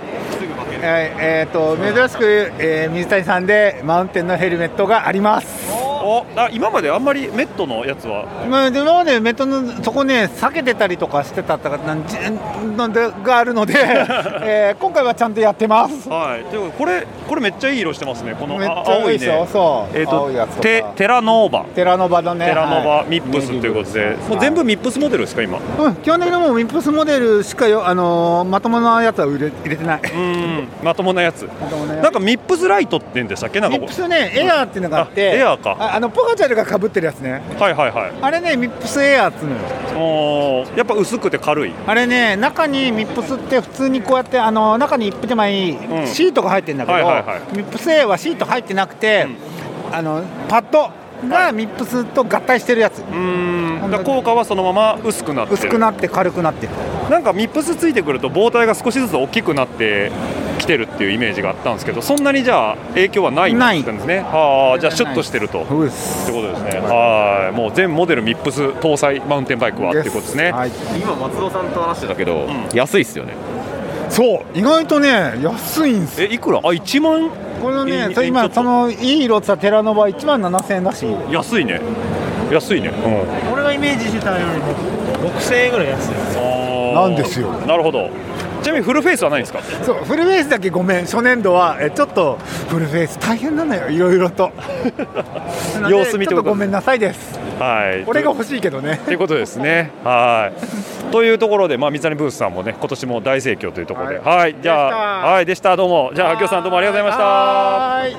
[0.83, 5.63] えーえーと珍しく、えー水谷さんでマウンテンのヘルメットがあります。
[5.63, 5.63] お
[6.36, 8.26] あ今まであんまりメットのやつは？
[8.48, 12.16] まあ、で今までメットのそこね避けてたりとかしてたとかなんじ
[12.76, 13.74] なんでがあるので、
[14.44, 16.44] えー今回はちゃんとやってますはい。
[16.44, 18.34] というこれこれめっちゃいい色してますね。
[18.38, 19.46] このめっちゃあ青いね。
[19.50, 21.64] そうえっ、と青いやつとかテテラノーバ。
[21.74, 25.58] テラノバのねテラノバ、はいミップスということで、もう全部ミップスモデルですか今？
[25.78, 30.00] うん、基本的にもうミップスモデルしかよ、あのーまともなやつは入れ入れてない。
[30.14, 31.42] うん、まともなやつ。
[32.02, 33.60] なんかミップスライトって言うんでしたっけ？
[33.60, 37.40] なんかこミップスね、エアーっていうのがあって、エアーかああのポガチャルがかぶってるやつね。
[37.59, 38.12] はいはいはい。
[38.20, 39.59] あれね、ミップスエアーっつうのよ。
[39.96, 41.72] おーやっぱ薄くて軽い。
[41.87, 49.28] あれね、中にミップスって普通にこうやって、あの中に一枚前にシートが入ってるんだけど、はいはいはいミップスエアーはシート入ってなくて、
[49.92, 50.90] あのパッド
[51.28, 52.98] がミップスと合体してるやつ。
[52.98, 53.78] うん。
[53.83, 55.54] だから効果はそのまま薄くなってる。
[55.54, 56.72] 薄くなって軽くなってる。
[57.09, 60.11] なんかミップスついてくると膨体が少しずつ大きくなって
[60.64, 64.20] きてるっていうイメージがあったんですけどそんなにじゃあ影響はないんですね？
[64.20, 65.62] はあじゃあシュッとしてると。
[65.62, 66.81] ってことですね。
[66.81, 67.57] はい。
[67.57, 70.53] もう全モデルミップス搭載マウンテンバイクはっていうことですね、
[70.96, 73.35] 今松尾さんと話してたけど、安いっすよね。
[74.09, 76.59] そう、意外とね、安いんですえいくら？
[76.59, 81.81] あ1万これのね、今、そのいい色ってたらテラノバ1万7000円だし、安いね。
[82.50, 82.88] 安いね。
[82.88, 83.53] うん。
[83.53, 84.74] 俺がイメージしてたよりも
[85.31, 86.94] 6000円ぐらい安い。
[86.94, 87.50] なんですよ。
[87.66, 88.09] なるほど
[88.64, 89.61] ちなみにフルフェイスはないんですか？
[89.85, 94.50] そうフルフェイスだけごめん初年度はえちょっとフルフェイス大変なのよいろいろと。
[95.88, 97.38] 様子見てちょっとごめんなさいです。
[97.59, 98.05] はい。
[98.07, 99.00] 俺が欲しいけどね。
[99.05, 99.90] ということですね。
[100.03, 100.64] はい。
[101.12, 104.88] というところで、まあ、水谷ブースさんもね、今年も大盛況というところで、はい、じゃ
[105.29, 107.24] あ、はい、でした、どうも、じゃあ、秋尾さん、どうもありがとうございました。
[107.24, 108.16] はい。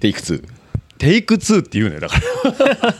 [0.00, 0.44] テイク2
[0.98, 2.14] テイク2って言うねだか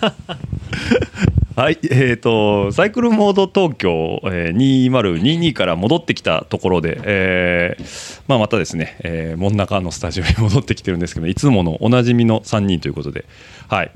[0.01, 0.15] ら
[1.61, 13.27] はいえー、とサイクルモード東京、えー、2022から戻ってきたところで、えーまあ、またですね、えー、門中のスタジオに戻ってきてるんですけどいつものおなじみの3人ということで
[13.69, 13.91] はい。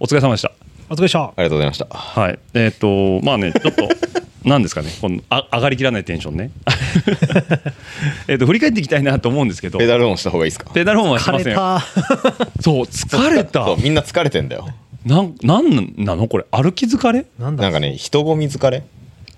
[0.00, 0.50] お疲れ様でした。
[0.90, 1.22] お疲れした。
[1.22, 1.86] ありがとうございました。
[1.86, 2.38] はい。
[2.54, 3.88] えっ、とまあねちょっと
[4.48, 6.50] なんですかねこのあ上がりきらないテンションね。
[8.26, 10.68] えっと振り返っていきたいなと思うんですけどペダルオンした方がいいですか？
[10.74, 11.78] ペダルオンはしませんよ
[12.58, 13.64] そう疲れた。
[13.66, 14.68] そうみんな疲れてんだよ
[15.08, 16.28] なんなんなの？
[16.28, 17.24] これ歩き疲れ？
[17.38, 17.62] なんだ？
[17.62, 18.84] なんかね人混み疲れ？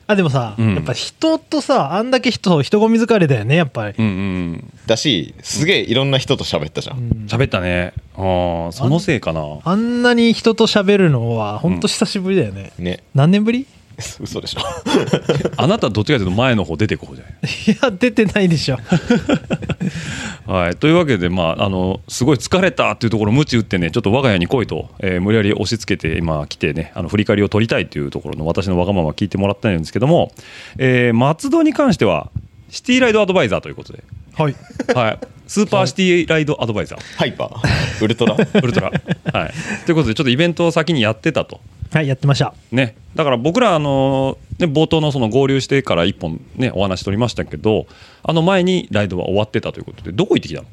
[0.08, 0.74] あでもさ、うん。
[0.74, 7.92] やっぱ人とさあんだけ人人混み疲れだよねやっぱり、うんうんだしすげえいろんな人と喋ったじゃん、喋ったね。
[8.16, 9.60] ああそのせいかな。
[9.62, 13.04] あんなに人と喋るのは本当久しぶりだよね、ね。
[13.14, 13.60] 何年ぶり？
[13.60, 13.66] い
[14.20, 14.60] 嘘でしょ。
[15.56, 17.78] あなたどっちかというと前の方出てこうじゃない？
[17.82, 18.78] や出てないでしょ。
[20.46, 30.32] はい、というわけで、まあ、あのすごい疲れたっていうところを鞭打ってねちょっと我が家に来いと、えー無理やり押し付けて今来てねあの振り返りを取りたいというところの私のわがまま聞いてもらったんですけども、
[30.78, 32.30] えー松戸に関しては
[32.70, 34.02] シティライドアドバイザーということで、
[34.34, 34.54] はい。
[34.94, 37.00] はい、スーパーシティライドアドバイザー。
[37.16, 38.04] ハイパー。
[38.04, 38.34] ウルトラ。
[38.36, 38.92] ウルトラ、
[39.32, 39.52] はい、
[39.86, 41.60] ということでちょっとイベントを先にやってたと。
[41.92, 42.54] はいやってました。
[42.70, 47.86] ね、だから僕ら、あのね、冒頭のその合流してから1本、ね、お話取りましたけど
[48.22, 50.68] あの前にライドは終わってたということでどこ行ってきたの？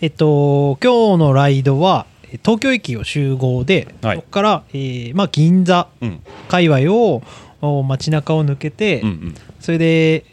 [0.00, 4.16] えっと今日のライドはえ東京駅を集合で、はい。
[4.16, 6.20] そこから、えーまあ、銀座うん。
[6.48, 7.22] 界隈を
[7.60, 9.34] お街中を抜けて、うんうん。
[9.58, 10.24] それで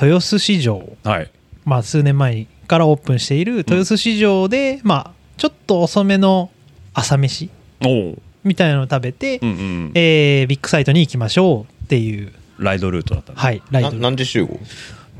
[0.00, 1.30] 豊洲市場、はい。
[1.64, 6.50] まあ、数年前からオープンしている豊洲市場で、まあ、ちょっと遅めの
[6.94, 7.48] 朝飯。
[7.84, 9.92] おうみたいなのを食べて、うんうん。
[9.94, 12.32] えービッグサイトに行きましょうっていう。
[12.58, 13.38] ライドルートだったの？
[13.38, 14.58] はいライドな何時集合？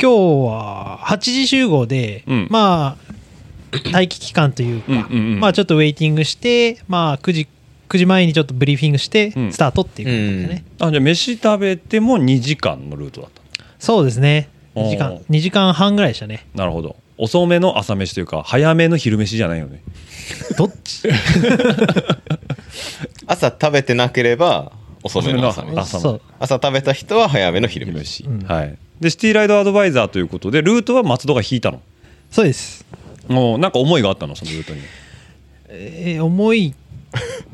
[0.00, 0.10] 今日
[0.48, 2.48] は8時集合で、うん。
[2.50, 2.96] ま
[3.72, 5.02] あ待機期間というか、うんうん
[5.34, 5.40] うん。
[5.40, 7.48] まあちょっとウェイティングしてまあ9時
[7.88, 9.52] 9時前にちょっとブリーフィングしてうん。
[9.52, 14.48] スタートっていうことですね、あじゃあ飯食べても2時間のルートだったそうですね。
[14.74, 14.86] おー。
[14.86, 16.46] 2時間2時間半ぐらいでしたね。
[16.54, 16.96] なるほど。
[17.18, 19.82] 遅めの朝飯というか早めの昼飯じゃないよね
[20.56, 21.08] どっち？
[23.26, 26.20] 朝食べてなければ遅めの朝の朝そう。
[26.38, 28.76] 朝食べた人は早めの昼昼飯飯、はい。
[29.00, 31.80] でシティライドアドバイザーということでルートは松戸が引いたの？
[32.30, 32.84] そうです、
[33.28, 34.36] もうなんか思いがあったの？
[34.36, 34.80] そのルートに。
[35.68, 36.74] えー重い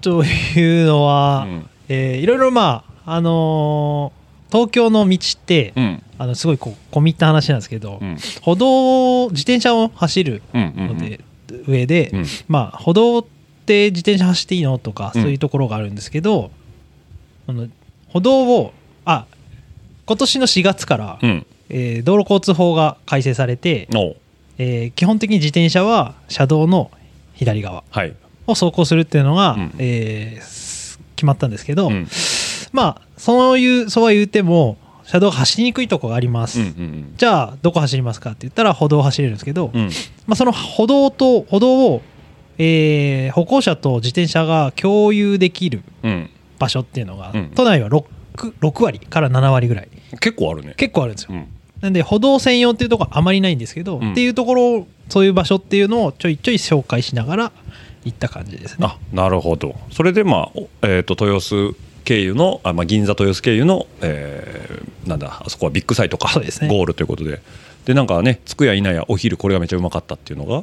[0.00, 1.66] というのは、うん。
[1.88, 6.02] えーいろいろまああのー東京の道って、うん。
[6.18, 8.16] あのすごいこう込み入った話なんですけど、うん。
[8.42, 11.20] 歩道自転車を走るうんうんので、
[11.66, 12.24] 上で、うん。
[12.48, 13.24] まあ歩道っ
[13.66, 15.22] て自転車走っていいのとかうん。
[15.22, 16.50] そういうところがあるんですけど、
[17.46, 17.68] あの
[18.08, 18.72] 歩道を
[19.04, 19.26] あ
[20.06, 21.46] 今年の4月から、うん。
[21.68, 23.88] えー道路交通法が改正されて、
[24.58, 26.90] えー基本的に自転車は車道の
[27.34, 28.14] 左側はい。
[28.46, 29.72] を走行するっていうのが、うん。
[29.78, 32.08] えーす決まったんですけど、うん。
[32.72, 34.76] まあそういうそうは言っても
[35.12, 39.90] 車道が走りにくいとこがあります、うんうんじゃあどこ走りますかって言ったら歩道を走れるんですけど、うん。
[40.26, 42.02] まあ、その歩道と歩道を、
[42.56, 46.30] えー歩行者と自転車が共有できるうん。
[46.58, 47.52] 場所っていうのが、うん。
[47.54, 48.04] 都内は 6,
[48.60, 49.88] 6割から7割ぐらい。
[50.18, 50.72] 結構あるね。
[50.78, 51.46] 結構あるんですよ、うん。
[51.82, 54.12] なんで歩道専用っていうところはあまりないんですけど、うん。
[54.12, 57.52] っていうところそういう場所っていうのをちょいちょい紹介しながら
[58.04, 58.86] 行った感じですね。
[58.86, 59.74] あなるほど。
[59.90, 66.30] それでまあ、おえー、と豊洲経由のあ、まあ、銀座豊洲経由の、えーなんだあそこはビッグサイトか。
[66.34, 67.40] ゴールということで。
[67.84, 70.62] でなんかね着くやいなやお昼これがめちゃうまかったっていうのが？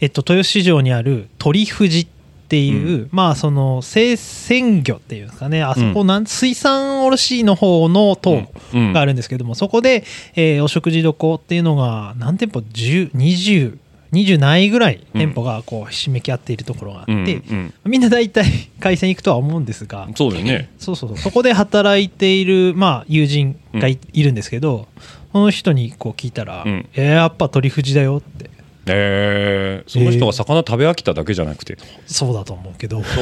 [0.00, 2.06] えっと、豊洲市場にある鳥富士っ
[2.48, 5.62] ていう、まあその生鮮魚っていうんですかね。
[5.62, 8.92] あそこなん、水産卸の方の棟うん。
[8.92, 10.02] があるんですけども、そこで、
[10.34, 13.78] えーお食事処っていうのが何店舗？10 20
[14.12, 17.20] 20ないぐらい店舗がこうひしめき合っているところがあって、うん
[17.50, 18.44] うんみんな大体
[18.78, 20.70] 海鮮行くとは思うんですがそうだよね。
[20.78, 21.18] そうそうそう。
[21.18, 24.88] そこで働いている、まあ、友人がい,、いるんですけど
[25.32, 26.88] その人にこう聞いたら「うん。
[26.94, 28.50] えーやっぱ鳥富士だよ」って。
[28.86, 33.02] えー、その人が魚食べ飽きただけじゃなくて、そうだと思うけど。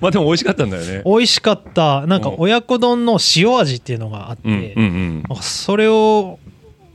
[0.00, 1.02] まあでも美味しかったんだよね。
[1.06, 2.06] 美味しかった。
[2.06, 5.36] なんか親子丼の塩味っていうのがあって、うんうんうん。
[5.40, 6.38] それを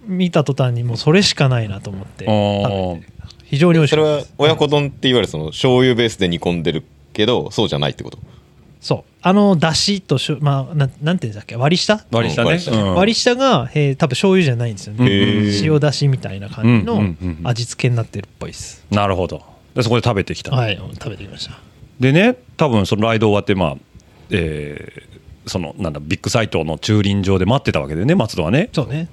[0.06, 2.26] 見た途端にもうそれしかないなと思って。
[2.28, 3.02] あー。
[3.46, 8.18] 非常に美味しそれは親子丼っていわゆるその醤油ベースで煮込んでるけどそうじゃないってこと？
[8.80, 9.12] そう。
[9.22, 11.56] あのだしとしょまあなんなんていうんだっけ？
[11.56, 12.06] 割り下？
[12.12, 12.50] 割り下ね。
[12.50, 12.72] 割り下。
[12.72, 12.96] うん。
[12.96, 15.06] 割り下が、えー多分醤油じゃないんですよね。
[15.62, 17.04] 塩だしみたいな感じの
[17.44, 19.44] 味付けになってるっぽいです、なるほど。
[19.76, 21.60] でそこで食べてきた、はい食べてきました。
[22.00, 23.76] でね多分そのライド終わってまあ
[24.32, 28.70] えーそのなんだビッグサイトの駐輪場で待ってたわけでね松戸はね。
[28.74, 29.10] そうね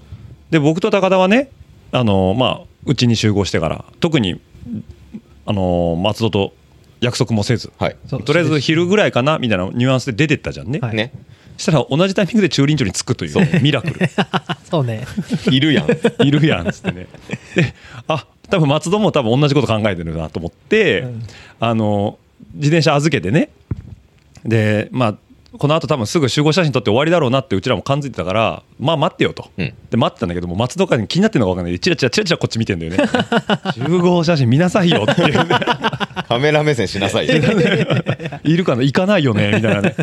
[0.51, 1.51] で僕と高田はね
[1.93, 4.41] あのまあうちに集合してから特に
[5.47, 6.53] あのー松戸と
[7.01, 7.73] 約束もせず、
[8.09, 10.81] そうとりあえず昼ぐらいかなみたいなニュアンスで出てったじゃんね。
[10.81, 11.13] はいね
[11.59, 14.01] したら同じタイミングで駐輪場に着くというミラクル。
[14.71, 15.05] そうね。
[15.51, 15.89] いるやん
[16.25, 17.09] いるやんっつってね。
[17.57, 17.75] で、
[18.07, 21.05] あ多分松戸も多分同じこと考えてるなと思って、
[21.59, 22.19] あの
[22.55, 23.51] 自転車預けてね。
[24.45, 25.15] で、まあ
[25.57, 29.51] この後多分すぐ集合写真撮って終わりだろうなってうちらも感づいてたから、まあ待ってよと。
[29.57, 32.99] で待ってたんだけども松戸から気になってるのか分かんないでチラチラチラチラこっち見てんだよね。
[33.75, 35.45] 集合写真見なさいよっていう、ね。
[36.29, 37.37] カメラ目線しなさいよ
[38.45, 38.83] いるかな？
[38.83, 39.95] 行かないよねみたいなね。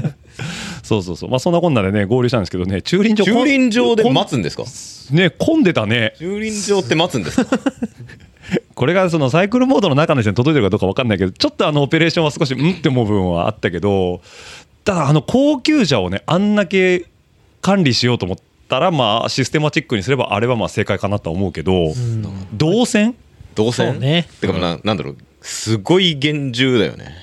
[0.81, 1.29] そうそうそう。
[1.29, 4.63] まあそんなこんなでね合流したんですけどね駐輪場駐輪場で待つんですか？
[5.11, 6.13] ね混んでたね。
[6.17, 7.59] 駐輪場って待つんですか？
[8.75, 14.21] これがそのサイクルモードの中の人に届いてるかどうか分かんないけどちょっとあのオペレーションは少しうんって思う部分はあったけど
[14.85, 17.05] ただあの高級車をねあんだけ
[17.61, 18.37] 管理しようと思っ
[18.69, 21.93] たらまあシステマチックにすればあれはまあ正解かなとは思うけど、
[22.53, 23.15] 動線？
[23.55, 23.99] 動線？
[23.99, 24.27] ね。
[24.39, 25.17] てかななんだろう。
[25.41, 27.13] すごい厳重だよね。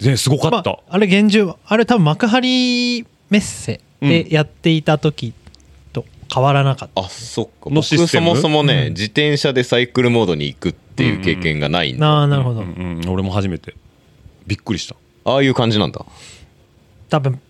[0.00, 1.52] ねすごかった、あれ厳重。
[1.66, 5.34] あれ多分幕張メッセでやっていた時
[5.92, 7.68] と変わらなかった、あそっか。
[7.68, 8.28] の僕システム？
[8.28, 8.92] そもそもね、うん。
[8.94, 13.02] 自転車でサイクルモードに行くっていう経験がないんで、ああなるほど、うん。
[13.08, 13.74] 俺も初めて
[14.46, 14.96] びっくりした。
[15.26, 16.02] ああいう感じなんだ
[17.10, 17.40] 多分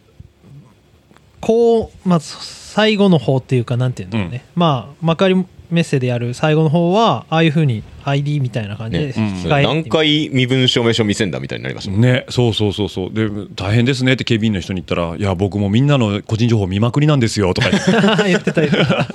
[1.41, 9.41] こうまあ最後の方っていうかなんていうんだろうね、まあ幕張メッセでやる最後の方はああいうふうに ID みたいな感じでね。
[9.41, 13.13] 使え、何回身分証明書見せんだみたいになりましたねそうそうそうそう。
[13.13, 17.71] で大変ですねって警備員の人に言ったら「いや僕もみんなの個人情報見まくりなんですよ」とか。
[17.71, 19.09] 言って言ってた言ってた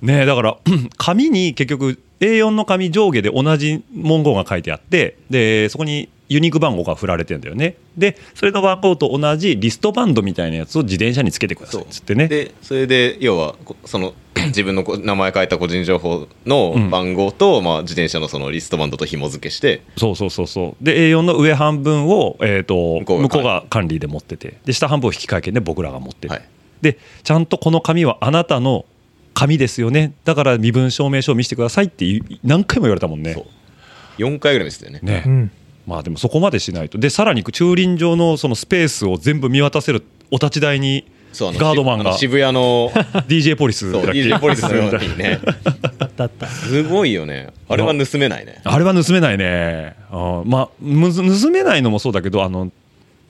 [0.00, 0.56] ねだから
[0.96, 7.76] 紙に結局 A4 の紙上下で同じ文言が書いてあってでそこにユニーク番号が振られてんだよね。
[7.96, 12.28] でそれの番号と同じリストバンドみたいなやつを自転車につけてくださいっつってね。
[12.28, 14.14] でそれで要はこその
[14.46, 19.82] 自分のこ名前書いた個人情報の番号と、まあ、自転車のそのリストバンドと紐付けして。
[19.96, 20.84] そうそうそうそう。
[20.84, 24.58] で A4 の上半分を、えー、と向こうがこうが管理で持ってて。
[24.64, 26.42] で下半分を引き換え券で僕らが持ってて、
[26.80, 28.86] でちゃんとこの紙はあなたの
[29.34, 30.14] 紙ですよね。
[30.24, 33.36] だから身分証明書を見せてくださいっていう何回も言われたもんね。
[34.18, 35.00] 4回ぐらい見せてよね。
[35.02, 35.50] ね、うん
[35.86, 36.98] まあでもそこまでしないと。
[36.98, 42.90] でさらに駐輪場のそのスペースを全部見渡せるお立ち台にそうガードマンが渋谷の
[43.26, 45.40] DJ ポリスだっけ？DJ ポリスのようにね。
[46.48, 47.48] すごいよね。
[47.68, 48.60] あれは盗めないね。
[48.64, 49.96] あれは盗めないね。
[50.10, 52.70] あーまあむず盗めないのもそうだけどあの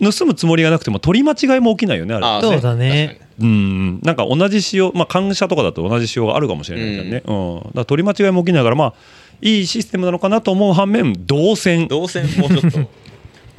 [0.00, 2.48] 盗むつもりがなくても取り間違いも起きないよねあれ。
[2.48, 3.20] そうだね。
[3.40, 4.00] うん。
[4.02, 7.56] なんか同じ仕様まあ感謝とかだと同じ仕様があるかもしれないからね、うん。
[7.56, 8.94] だから取り間違いも起きないからまあ
[9.42, 11.88] いいシステムなのかなと思う反面動線。
[11.88, 12.78] 動線もうちょっと。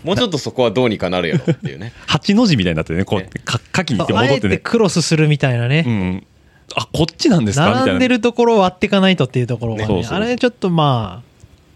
[0.04, 1.93] もうちょっとそこはどうにかなるやろっていうね。
[2.08, 4.58] 八の字みたいになってねこうか書きに行って戻ってね。
[4.58, 6.28] てクロスするみたいなね、うん、
[6.76, 7.67] あこっちなんですか？
[7.67, 7.86] みたいな。
[7.86, 10.17] 並んでるところを割っていかないとっていうところがねそうそう。
[10.17, 11.24] あれちょっとま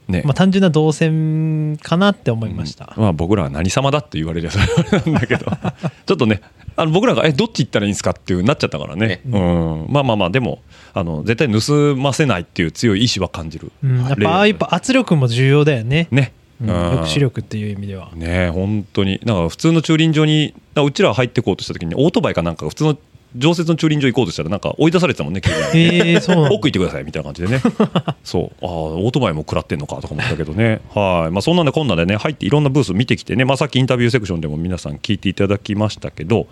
[0.09, 0.23] あ、ね。
[0.25, 5.45] まあ単純な動線かなって思いました、まあ、僕らは何様だって言われりゃそれなんだけど。
[6.05, 6.41] ちょっとね
[6.77, 10.61] あの僕らがえどっち行ったらいいんですかっていうなっちゃったからね、うん、まあまあまあでも
[10.93, 16.07] あの絶対盗ませないっていう強い意志は感じる、うん、やっぱああいう圧力も重要だよね。
[16.11, 16.69] ね、うん。
[16.69, 16.75] うん。
[16.75, 18.11] 抑止力っていう意味では。
[18.13, 19.19] ね本当に。
[19.25, 22.97] なんか普通の駐輪場にうちら入ってこうとした時にオートバイかなんかが普通の
[23.35, 26.51] 常設の駐輪場行こうとしたらなんか追い出されてたもんね、 へーそうなんだ。
[26.51, 27.61] 奥行ってくださいみたいな感じでね。
[28.23, 28.65] そう。
[28.65, 30.79] ああオートバイも食らってんのかとか思ったけどね。
[30.93, 36.47] はい、まあ、そんなんでこんなんでね入っていろんなブース見てきてね、まあ、さっきインタビューセクションでも皆さん聞いていただきましたけど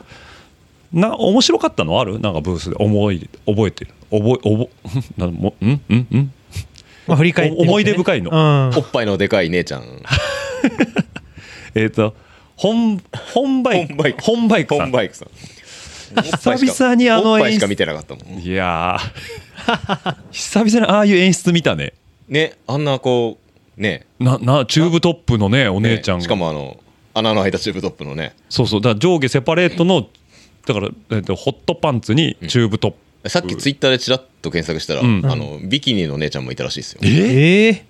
[0.94, 2.20] な面白かったのある？
[2.20, 2.76] なんかブースで。
[2.78, 3.92] 思い覚えてる。
[4.12, 5.68] 覚え覚え なんもん？
[5.68, 5.72] ん？
[5.72, 6.32] ん？
[7.08, 7.62] まあ振り返ってね。
[7.62, 8.36] お思い出深いの、う
[8.76, 8.78] ん。
[8.78, 9.84] おっぱいのでかい姉ちゃん。
[11.76, 12.16] えっ、と
[12.56, 13.02] 本
[13.34, 13.94] 本バイク。
[14.22, 14.86] 本バイクさん。
[14.86, 15.28] 本バイクさん
[16.14, 17.52] 久々にあの演出。
[17.54, 18.40] しか見てなかったもん。
[18.40, 20.16] いやー。
[20.32, 21.94] 久々にああいう演出見たね。
[22.28, 23.38] ねあんなこ
[23.78, 24.06] うね。
[24.20, 26.78] ななチューブトップのねお姉ちゃんが、ねしかもあの
[27.14, 28.36] 穴の開いたチューブトップのね。
[28.50, 28.82] そうそう。
[28.82, 30.08] だから上下セパレートの
[30.66, 32.92] だから、えっとホットパンツにチューブトッ
[33.24, 35.26] プ、さっきツイッターでちらっと検索したら、うん。
[35.26, 37.00] あのビキニの姉ちゃんもいたらしいですよ。
[37.04, 37.82] えー？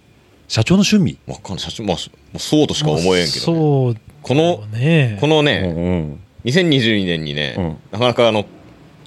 [0.47, 1.17] 社長の趣味？
[1.25, 1.59] わかんない。
[1.59, 1.97] 社長まあ
[2.39, 5.17] そうとしか思えんけど、ね、そうこのね。
[5.21, 8.45] このね、2022年にね、なかなかあの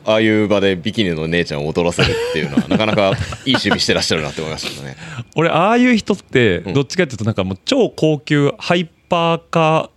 [0.04, 3.10] ああいう場でビキニの姉ちゃんを踊らせるっていうのは なかなか
[3.44, 4.96] いい趣味してらっしゃるなって思いましたね。
[5.36, 9.90] 俺ああいう人ってどっちかっていうとなんかもう超高級ハイパーカ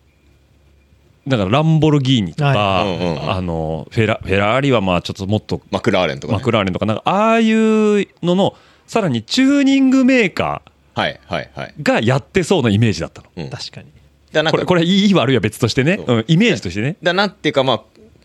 [1.28, 2.88] ーだからランボルギーニとか、はい。
[2.88, 8.56] うんうんうんあのフェラフェラーリはまあちょっともっとマクラーレンとか、ね、マクラーレンとかなんかああいうのの
[8.86, 10.62] さらにチューニングメーカ
[10.94, 11.74] はいはいはい。
[11.80, 13.88] ーがやってそうなイメージだったの、確かに
[14.32, 16.18] だなこれこれいい悪いは別としてね、う。
[16.18, 16.96] ん、イメージとしてね。
[17.04, 17.82] だなんていうかまあ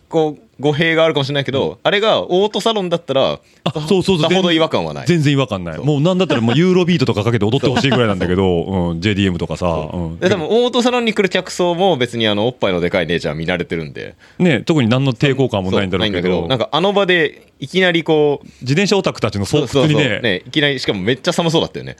[0.09, 3.39] 個語弊があるかもしれないけど、あれがオートサロンだったら
[3.87, 4.29] そうそうそう。
[4.29, 5.05] さほど違和感はない。
[5.07, 5.77] 全然違和感ない。
[5.77, 8.95] もうなんだったらもうユーロビートとかかけて踊ってほしいぐらいなんだけど、 う。
[8.95, 9.97] ん、JDM とかさ、う。
[9.97, 10.19] ん。
[10.19, 14.15] で多分オートサロンに来る客層も別にあのおっぱいのでかい姉ちゃん見慣れてるんで。
[14.39, 16.21] ね、特に何の抵抗感もないんだろうけど。
[16.21, 20.21] ないんだけどなんかあの場でいきなりこう自転車オタクたちの巣窟にねそうそう。
[20.21, 21.97] ねいきなりしかもめっちゃ寒そうだったよね。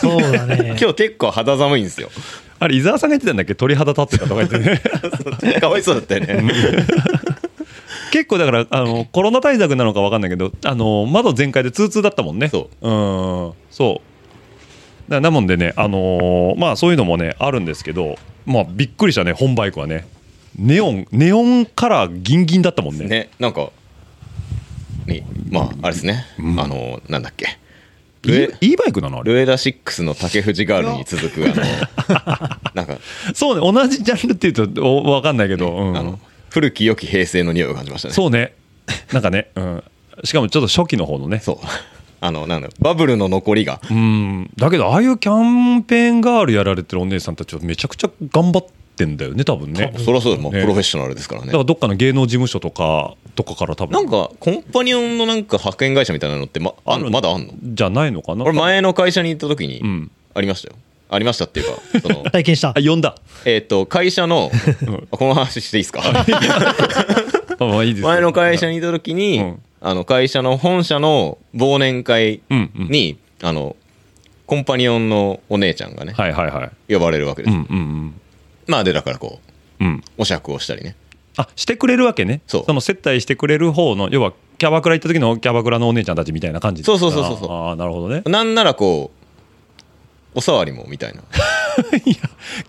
[0.00, 0.76] そうだね。
[0.80, 2.08] 今日結構肌寒いんですよ。
[2.58, 3.56] あれ伊沢さんが言ってたんだっけ？
[3.56, 4.80] 鳥肌立ってたとか言ってね。
[5.60, 6.40] かわいそうだったよね
[8.12, 12.48] 結構だからあのコロナ対策なのか分かんないけどあの窓全開で通通だったもんね。
[12.50, 12.88] そう。
[12.88, 12.90] う
[13.48, 13.52] ん。
[13.70, 15.10] そう。
[15.10, 20.06] だからなもんでねあのーまあそういうのもねあるんですけどまあびっくりしたね本バイクはね。
[20.56, 23.06] ネオンネオンカラーギンギンだったもんね。
[23.06, 23.70] ねなんか
[25.06, 27.58] にまああれですね、あのなんだっけ。
[28.60, 29.32] E バイクなのあれ？
[29.32, 32.98] ルエダ6の竹藤ガールに続くあのなんか
[33.34, 36.18] そうね同じジャンルっていうとお分かんないけど、うんあの
[36.52, 38.14] 古き良き平成の匂いを感じましたね。
[38.14, 38.54] そうね。
[39.12, 39.84] なんかね、うん、
[40.24, 41.38] しかもちょっと初期の方のね。
[41.38, 41.56] そう。
[42.20, 43.80] あのなんだバブルの残りが。
[43.90, 44.50] うん。
[44.56, 48.64] だけどああいうキャンペーンガールやられてるお姉さんたちはめちゃくちゃ頑張っ
[48.96, 49.92] てんだよね多分ね。
[49.96, 50.60] そりゃそうだよ、まあね。
[50.60, 51.46] プロフェッショナルですからね。
[51.46, 53.94] だからどっかの芸能事務所とかとかから多分。
[53.94, 60.76] なんかコンパニオンのなんか派遣会社みたいなのってまあんまだあんのじゃないのかな俺前の会社に行った時にありましたよ
[61.14, 62.74] ありましたっていうかその 体験した。
[62.74, 63.14] 呼んだ。
[63.44, 64.50] えっと会社の
[65.10, 66.02] この話していいですか？
[67.58, 72.40] 前の会社にいた時に、あの会社の本社の忘年会
[72.74, 73.76] に、あの
[74.46, 76.92] コンパニオンのお姉ちゃんがね、はいはいはい。
[76.92, 78.14] 呼ばれるわけです、うんうんうん。
[78.66, 79.40] まあでだからこ
[79.80, 80.04] う、うん。
[80.18, 80.96] お酌をしたりね。
[81.36, 82.42] あしてくれるわけね。
[82.46, 87.50] その接待してくれる方の要はキャバクラ行った時のキャバクラのお姉ちゃんたちみたいな感じそうそうそうそうそう。
[87.52, 88.22] ああなるほどね。
[88.26, 89.21] なんならこう
[90.34, 91.22] おさわりもみたいな。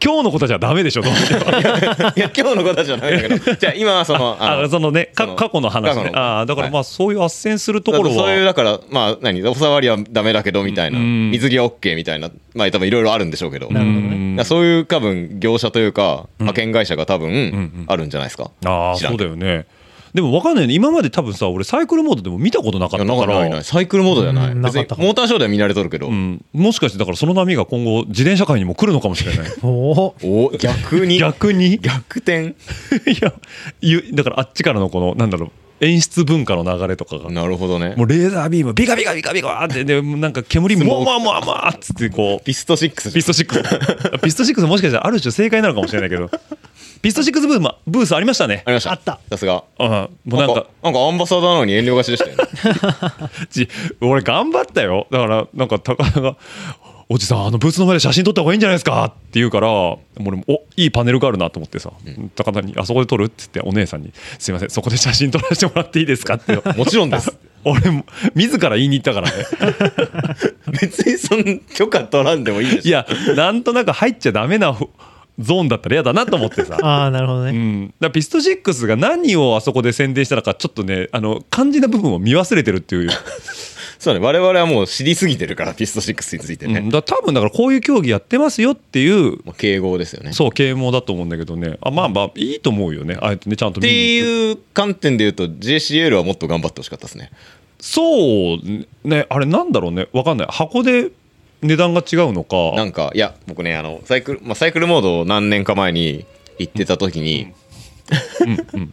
[0.03, 1.33] 今日の子たちはダメでしょどう見て。
[1.33, 3.55] もいや今日の子たちはダメだけど。
[3.55, 6.11] じゃあ今はそのあそのねか過去の話ね。
[6.13, 10.99] ああだからまあそういう斡旋するところそういうはだからまあ何おさわりはダメだけどみたいな。
[10.99, 12.29] 水着は OK みたいな。
[12.53, 13.69] まあ多分いろいろあるんでしょうけど。
[14.43, 18.51] そういう多分業者というか派遣会社が多分あるんじゃないですか。
[18.65, 19.65] ああ知らんそうだよね
[20.13, 20.75] でも分かんないね。
[20.75, 23.39] 今まで多分さ俺サイクルモードでも見たことなかったから。
[23.39, 23.63] ないない。
[23.63, 24.51] サイクルモードじゃない。
[24.51, 24.61] うん。
[24.61, 26.09] 別にモーターショーでは見慣れとるけど。
[26.09, 29.47] もしかしてだからその波が今後自転車界にも来るのかもしれない。
[29.63, 31.17] おお逆に。
[31.17, 31.79] 逆に？
[31.79, 32.55] 逆転。
[33.09, 33.33] いや
[33.81, 35.51] ゆだからあっちからのこのなんだろう
[35.83, 37.29] 演出文化の流れとかが。
[37.29, 37.93] なるほどね。
[37.97, 42.43] もうレーザービームビカビカビカビカってでなんか煙もわもわもわっつってこう。
[42.43, 46.29] ピスト6ピスト6ピスト6もしかしたらある種正解なのかもしれないけど。
[47.01, 48.63] ピスト6ブームブースありましたね。
[48.65, 48.91] ありました。
[48.91, 49.19] あった。
[49.29, 49.65] さすが。
[49.77, 52.43] あもうなんかなんかアンバサダーなのに遠慮がちでしたよね。
[53.51, 53.67] ち
[53.99, 55.07] 俺頑張ったよ。
[55.11, 56.37] だからなんか高田が
[57.09, 61.91] 「おじさんあのブースの前で写真撮った方がいいんじゃないですか」って言うから俺も「おいいパネルがあるな」と思ってさ、
[62.35, 66.53] 高田に「あそこで撮る?」って言ってお姉さんに「すいませんそこで写真撮らせてもらっていいですか?」って。
[66.77, 67.31] もちろんです。
[67.65, 69.35] 俺も自ら言いに行ったからね。
[70.81, 74.77] 別にそん許可取らんでもいいでしょいやなんとなく入っちゃダメな
[75.39, 76.77] ゾーンだったら嫌だなと思ってさ。
[76.81, 83.09] ああなるほどね、うん、だピスト6が何をあそこで宣伝したのかちょっとねあの肝心な部分を見忘れてるっていう
[84.03, 84.19] そうね。
[84.19, 86.89] 我々はもう知りすぎてるからピスト6についてね、うん。
[86.89, 90.33] だ多分だからこういう競技やってますよっていうまあ敬語ですよね。
[90.33, 91.77] そう啓蒙だと思うんだけどね。
[91.81, 93.17] あまあまあいいと思うよね。
[93.21, 94.27] あえてねちゃんとって見に行く。
[94.27, 97.31] いう観点で言うと JCL はもっと頑張ってほしかったですね。
[97.79, 99.25] そうね。
[99.29, 100.09] あれなんだろうね。
[100.11, 100.47] わかんない。
[100.51, 101.11] 箱で
[101.61, 102.75] 値段が違うのか。
[102.75, 106.25] なんかいや僕ねあのサイクル、まあ、サイクルモードを何年か前に
[106.59, 107.53] 行ってた時に、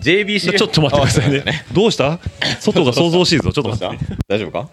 [0.00, 1.64] JBC ちょっと待ってくださいね。
[1.72, 2.18] どうした？
[2.60, 3.52] 外が想像しいぞ。
[3.52, 4.16] ちょっと待って。
[4.28, 4.68] 大丈夫か？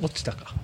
[0.00, 0.54] 落ちたか。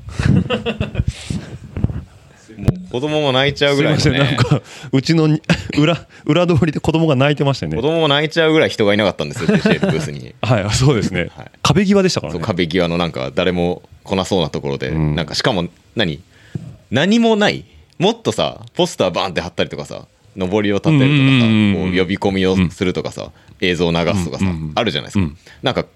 [2.57, 4.27] もう子供も泣いちゃうぐらいのすいません。
[4.27, 5.43] なんねかうちのに
[5.77, 7.75] 裏裏通りで子供が泣いてましたね。
[7.75, 9.49] 子供も泣いちゃうぐらい人がいなかったんですよ。
[9.49, 10.35] ブースに。
[10.43, 11.31] はいそうですね、
[11.63, 12.39] 壁際でしたからね。
[12.41, 16.21] 壁際のなんか誰も来なそうなところで、なんかしかも何？
[16.93, 17.65] 何もない
[17.99, 23.31] もっとさポスターバーンって貼ったりとかさ上りを立てるとかさ、呼び込みをするとかさ、
[23.61, 25.33] 映像を流すとかさ、あるじゃないですか、
[25.63, 25.87] なんか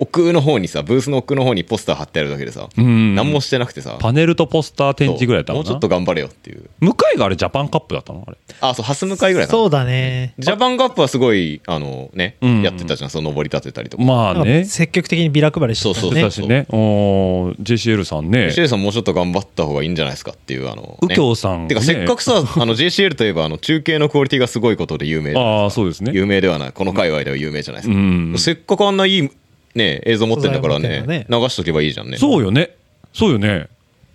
[0.00, 3.14] 奥の方にさブースの奥の方にポスター貼ってあるだけでさ、ん。
[3.14, 3.96] 何もしてなくてさ。
[3.98, 6.70] パネルとポスター展示ぐらいだったもうちょっと頑張れよっていう。
[6.80, 8.38] 向かいがあれジャパンカップだったのあれ。
[8.60, 10.34] あそう蓮向かいぐらいそうだね。
[10.38, 12.62] ジャパンカップはすごいあのね、うん。
[12.62, 13.10] やってたじゃん。
[13.10, 14.02] その上り立てたりとか。
[14.02, 14.62] まあね。
[14.62, 18.48] か積極的にビラ配りしてたそうねだしねおー JCL さんね。
[18.48, 26.12] JCL さんもうちょっと頑張った方がいいんじゃないですかっていうあの、右京さんてかねせっかくさ、 あの JCL といえばあの中継のクオリティがすごいことで有名ああそうですね。
[26.14, 26.72] 有名ではない。
[26.72, 28.34] この界隈では有名じゃないですか、うん。
[28.38, 29.30] せっかくあんないい
[29.74, 31.26] ね映像持ってんだからねね。
[31.28, 32.16] 流しとけばいいじゃんね。
[32.16, 32.76] そうよね。
[33.12, 33.68] そうよね。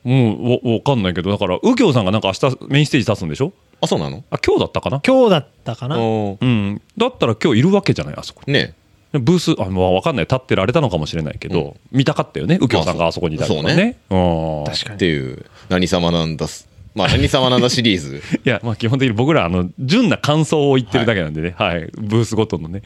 [0.06, 3.54] うんわわかんないけどだから右京さんがなんか明日メインステージ立つんでしょ？
[3.82, 4.24] あそうなの？
[4.30, 5.02] あ今日だったかな？
[5.06, 5.98] 今日だったかな？
[5.98, 6.82] うん。
[6.98, 8.42] だったら今日いるわけじゃないあそこ。
[8.48, 8.74] ね。
[9.14, 10.26] ブースあもう分かんない。
[10.26, 13.98] 立ってられたのかもしれないけど、見たかったよね右京さんがあそこにいたりとかね。
[14.10, 14.64] うん。
[14.66, 14.96] 確かに。
[14.96, 18.22] っていう何様なんだすまあ何様なんだシリーズ。
[18.46, 21.90] いや、まあ、基本的に僕らあの純な感想を言ってるだけなんでね、はい。
[21.98, 22.82] ブースごとのね、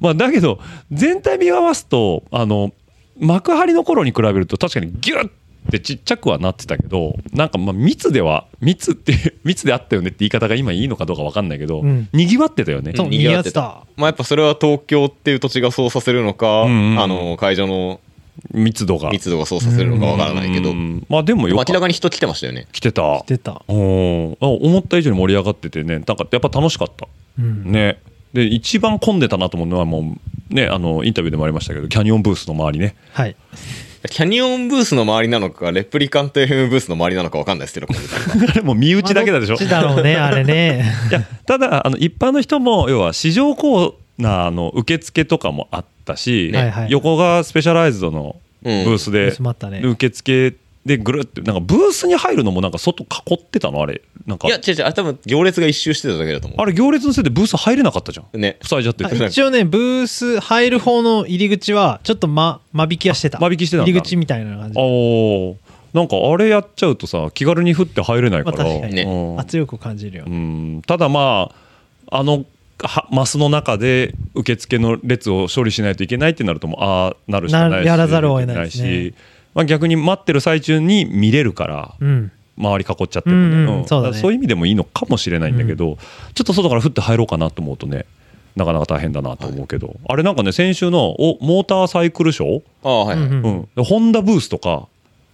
[0.00, 0.60] まあ、だけど
[0.92, 2.72] 全体見回すとあの
[3.18, 5.30] 幕張の頃に比べると確かにギュッ
[5.70, 12.08] てちっちゃくはなってたけどなんかまあ密では密って 密であったよねって言い方が今いいのかどうか分かんないけど、うん。
[12.12, 12.92] にぎわってたよね。
[12.94, 13.84] そう賑わってた。
[13.96, 18.00] まあやっぱそれは東京っていう土地がそうさせるのか、あの会場の
[18.52, 19.10] 密度が。
[19.10, 20.74] 密度がそうさせるのかわからないけど、
[21.08, 22.66] まあでもよ明らかに人来てましたよね。
[22.72, 23.20] 来てた。
[23.20, 23.62] 来てた。
[23.68, 24.32] うん。
[24.40, 25.94] あ思った以上に盛り上がっててね。
[25.94, 27.70] なんかやっぱ楽しかった、うん。
[27.70, 27.98] ね。
[28.32, 30.16] で一番混んでたなと思うのはも
[30.50, 32.96] うねあのインタビューでもありましたけどキャニオンブースの周りね。
[33.12, 33.36] はい。
[34.10, 38.60] キャニオンブースの周りなのかレプリカント FM ブースの周りなのかわかんないですけどあれ。
[38.60, 39.56] もう身内だけだでしょ。
[39.56, 40.84] どっちだろうねあれね。
[41.10, 46.90] いやただあの一般の人も要は市場コーナーの受付とかもあったし、はいはい。
[46.90, 49.36] 横がスペシャライズドのブースで
[49.86, 53.80] 受付でぐるってなんかブースに入るのもなんか外囲ってたの？
[53.80, 54.48] あれなんか。
[54.48, 54.82] いや違う違う。
[54.84, 58.40] あれ多分行列が一周してただけだと思あれ行列のせいでブース入れなかったじゃん。
[58.40, 58.58] ね。
[58.62, 59.04] 塞いじゃって。
[59.04, 63.38] て一応ねブース入る方の入り口はちょっと間間引きはしてた。
[63.38, 65.56] 間引きしてた入り口みたいな感じおー。
[65.94, 69.40] なんかあれやっちゃうとさ気軽に降って入れないから、まあ確かにうん。
[69.40, 70.82] 圧力を感じるようん。
[70.86, 71.50] ただま
[72.08, 72.44] ああのは
[73.10, 78.88] マスの中で受付の列を処理しないといけないってなるともうああなるしかないしなやらざるを得ないですね。
[78.88, 79.14] し、
[79.54, 82.32] まあ、逆に待ってる最中に見れるから、うん。
[82.56, 84.16] 周り囲っちゃってもね、うんうんうんそうだね。
[84.16, 85.98] そういう意味でもいいのかもしれないんだけど、
[86.34, 88.06] ちょっと外から降って入ろうかなと思うとね
[88.54, 92.62] なかなか大変だなと思うけど、あれなんかね先週のおモーターサイクルショー？
[92.84, 93.28] ああはいはい。
[93.28, 94.86] うんでホンダブースとか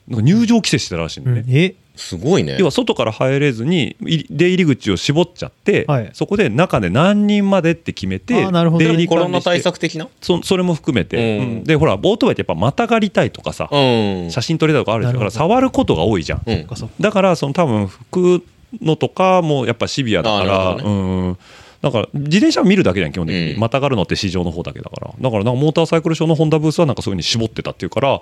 [0.09, 1.74] なんか入場規制してたらしいのね、え？
[1.97, 2.57] すごいね。
[2.59, 6.11] 要は外から入れずにい出入り口を絞っちゃって、はい。
[6.12, 10.09] そこで中で何人までって決めてあーなるほど出入りコロナ対策的な？
[10.20, 11.45] そそれも含めて、うん。
[11.45, 11.64] うん。
[11.64, 14.30] でほらオートバイってやっぱまたがりたいとかさ、うん。
[14.30, 16.66] 写真撮りたいとかあるから触ることが多いじゃん、うん。
[17.01, 18.45] だからその多分服
[18.80, 20.93] のとかもやっぱシビアだから、あーなるほう
[21.30, 21.38] ん
[21.83, 23.61] だから自転車は見るだけじゃん基本的に、うん。
[23.61, 25.12] またがるのって市場の方だけだから。
[25.18, 28.20] だからなんかモーターサイクルショーのホンダブースはなんかそういうふうに絞ってたっていうから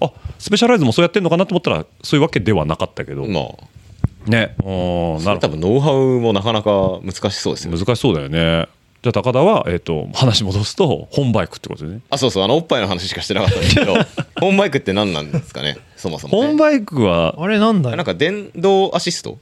[0.00, 4.30] あスペシャライズもそうやってんのかなと思ったらそういうわけではなかったけど、まあ。
[4.30, 4.54] ね。
[4.58, 8.68] うんそれ多分ノウハウもなかなか難しそうですよ難しそうだよね。
[9.02, 12.00] じゃあ高田は、えっと話戻すと本バイクってことでね。
[12.10, 12.44] あそうそう。
[12.44, 13.94] あのおっぱいの話しかしてなかったんですけど
[14.38, 15.78] 本バイクって何なんですかね？
[15.96, 17.96] そもそも、ね、本バイクはあれなんだよ。
[17.96, 19.38] なんか電動アシスト？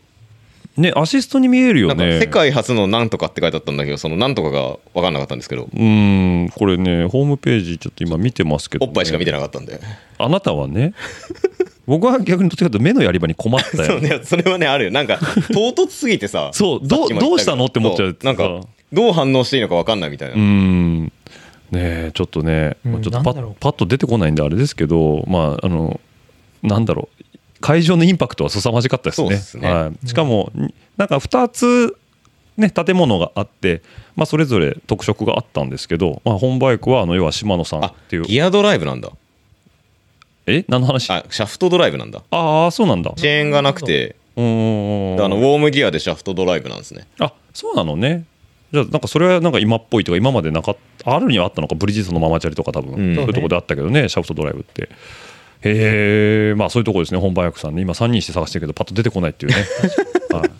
[0.79, 2.20] ねアシストに見えるよね。
[2.20, 5.64] 世界初のなんとかって書いてあったんだけどそのなんとかが分かんなかったんですけど。
[5.64, 9.81] うーんこれねホームページちょっと今見てますけど、おっぱいしか見てなかったんで。
[10.18, 10.95] あなたはね
[11.87, 13.85] 僕は逆にどっちかというと目のやり場に困ったよ。
[13.93, 14.91] そうねそれはねあるよ。
[14.91, 17.35] なんか唐突すぎてさ そうどうど。
[17.35, 18.61] うしたのって思っちゃうなんか
[18.93, 21.05] どう反応していいのか分かんないみたいな、うーん。
[21.05, 21.11] ね
[21.72, 26.01] えちょっとね、うんちょっとパッパッと出てこないんであれですけどまああの
[26.62, 27.18] なんだろう
[27.61, 29.37] 会場のインパクトは凄まじかったですね。
[29.37, 29.73] すね。
[29.73, 31.97] はい、しかもになんか2つ
[32.57, 33.83] ね、建物があって、
[34.17, 38.23] まあ、それぞれ特色があったんですけど、まあ、本バイクはあの要は島野さんっていう。
[38.23, 39.11] ギアドライブなんだ。
[40.47, 40.65] え？
[40.67, 41.09] 何の話？
[41.11, 42.23] あシャフトドライブなんだ。
[42.33, 43.13] ああそうなんだ。
[43.17, 44.17] チェーンがなくて。
[44.37, 47.07] あのウォームギアでシャフトドライブなんですね。
[47.19, 48.25] あそうなのね。
[48.73, 53.15] じゃあなんかそれはなんか今っぽいとか今までなかあるにはあったのかブリヂストンのママチャリとか多分、うん。
[53.17, 54.89] そういうとこであったけどねシャフトドライブって
[55.63, 57.83] へえまあそういうとこですね本バイクさんね。
[57.83, 59.59] 今3人して探してるけどパッと出てこないっていうね、
[60.33, 60.51] はい。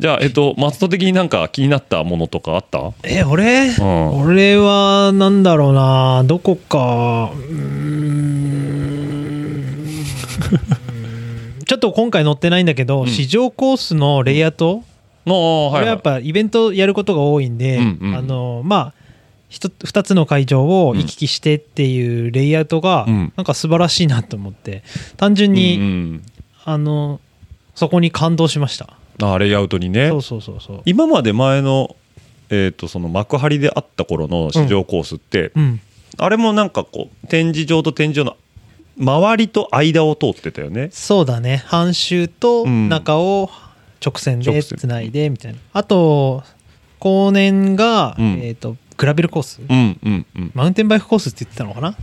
[0.00, 2.92] じゃあえっと松戸的になんか気になったものとかあった？
[3.04, 4.20] え俺、うん。
[4.22, 6.22] 俺はなんだろうな。
[6.24, 7.30] どこか。
[7.34, 8.12] うーん。
[11.66, 14.82] ちょっと今回載ってないんだけど、市場コースのレイアウト、
[15.24, 18.14] のこれやっぱイベントやることが多いんで、うんうん。
[18.16, 19.01] あのまあ
[19.52, 23.32] 2つの会場を行き来してっていうレイアウトがうん。
[23.36, 24.82] なんか素晴らしいなと思って
[25.16, 26.22] 単純に、うんうん
[26.64, 27.20] あの
[27.74, 28.96] そこに感動しました。
[29.20, 30.10] あレイアウトにね。
[30.10, 30.82] そうそうそうそう。
[30.84, 31.96] 今まで前の,、
[32.50, 35.80] えー、とその幕張であった頃の市場コースって、うん。
[36.18, 38.36] あれもなんかこう展示場と展示場の
[38.98, 40.90] 周りと間を通ってたよね。
[40.92, 41.62] そうだね。
[41.66, 42.88] 半周とうん。
[42.88, 43.50] 中を
[44.04, 46.42] 直線でつないでみたいな、あと
[46.98, 48.40] 後年が、うん。
[48.42, 50.52] えー、とグラベルコース、うんうんうん。
[50.54, 51.96] マウンテンバイクコースって言ってたのかな？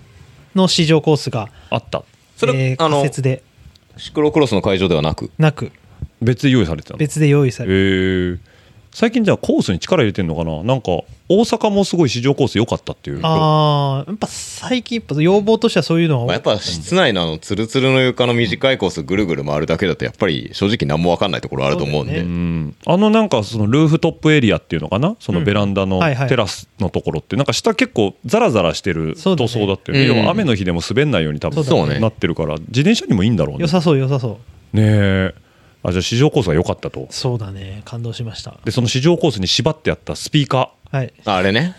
[0.53, 2.03] の市場コースがあった。
[2.35, 3.41] それ、えーあの仮設で。
[3.95, 5.31] シクロクロスの会場ではなく？
[5.37, 5.71] なく。
[6.21, 6.97] 別で用意されてたの？
[6.97, 8.37] 別で用意されへえ
[8.91, 10.61] 最近じゃあコースに力入れてんのかな？
[10.61, 10.89] なんか
[11.29, 22.75] 大阪もすごい試乗コース良かったっていうああやっぱ最近やっぱ要望としてはそういうのはまあやっぱ室内のあのツルツルの床の短いコースぐるぐる回るだけだとやっぱり正直何も分かんないところあると思うんで、うん。
[22.85, 25.15] あのなんかそのルーフトップエリアっていうのかな？
[25.19, 30.07] そのベランダのテラスのところってなんか下結構ザラザラしてる塗装だったよね。
[30.07, 30.17] うん。
[30.17, 31.99] 要は雨の日でも滑んないように多分そうだね。
[31.99, 33.61] なってるから自転車にもいいんだろうね。
[33.61, 34.39] 良さそう良さそ
[34.73, 34.75] う。
[34.75, 35.35] ねえ。
[35.81, 37.07] あじゃあ試乗コースが良かったと。
[37.09, 37.83] そうだね。
[37.85, 38.57] 感動しました。
[38.65, 41.13] でその試乗コースに縛ってあったスピーカはい。
[41.25, 41.75] あれね。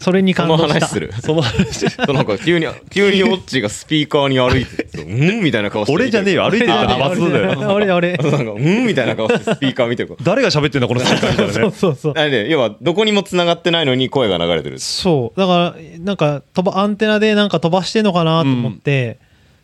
[0.00, 0.86] それにその感動した。
[0.86, 1.12] 話する。
[1.20, 1.88] その話。
[1.90, 5.44] そうなんか急に急にオッチがスピーカーに歩いてて うん？
[5.44, 6.50] みたいな顔して俺じゃねえよ。
[6.50, 8.16] 歩いてたら松だよ俺俺。
[8.16, 8.86] なんかうん？
[8.86, 12.12] みたいな顔してスピーカー見てるから誰が喋ってんだこのスピーカーみたいな そうねそうそう。
[12.16, 14.80] あれね要はどこにも繋がってないのに声が流れてる。
[14.80, 15.38] そう。
[15.40, 19.18] だからなんか飛ばアンテナでなんか飛ばしてんのかなと思って、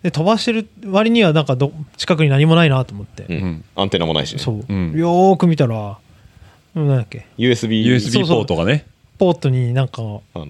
[0.05, 3.65] で飛ばしてる割にはなんかど近くに何もないなと思って、うん。
[3.75, 4.39] アンテナもないしね。
[4.39, 4.93] そう、うん。
[4.97, 5.95] よーく見たらうん
[6.87, 8.87] なんだっけ？USB USB ポートがね。
[9.19, 10.01] ポートになんか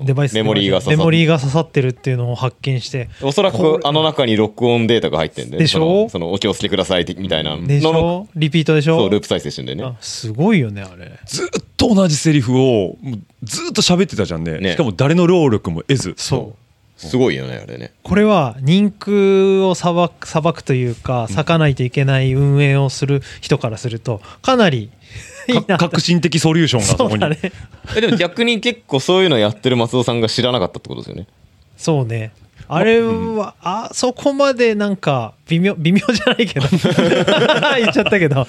[0.05, 5.79] デバイスメモリーが刺さっメモリーが刺さってるっていうのを発見しておそらくあの中に録音データが入ってんででしょ？
[5.79, 7.57] そのそのお気をつけくださいみたいな。
[7.57, 8.29] でしょ？
[8.37, 8.99] リピートでしょ？
[8.99, 9.85] そうループ再生してんだよね。
[9.85, 11.19] あすごいよねあれ。
[11.25, 11.49] ずっ
[11.79, 12.99] と同じセリフを
[13.43, 14.59] ずっと喋ってたじゃんね。
[14.59, 14.73] ね。
[14.73, 16.13] しかも誰の労力も得ず。
[16.19, 16.59] そう。
[16.99, 17.93] すごいよねあれね。
[18.03, 24.91] これは人空を裁く裁くというか割かないといけない運営をする人からするとかなり
[25.79, 27.11] 革新的ソリューションがそこに。
[27.11, 27.39] そうだね。
[27.97, 31.27] えでも逆に結構そういうのやってる松尾さんが知らなかったってことですよね。
[31.77, 32.33] そうね。
[32.71, 36.67] あれは、あそこまでなんか微妙微妙じゃないけど。
[37.79, 38.47] 言っちゃったけど。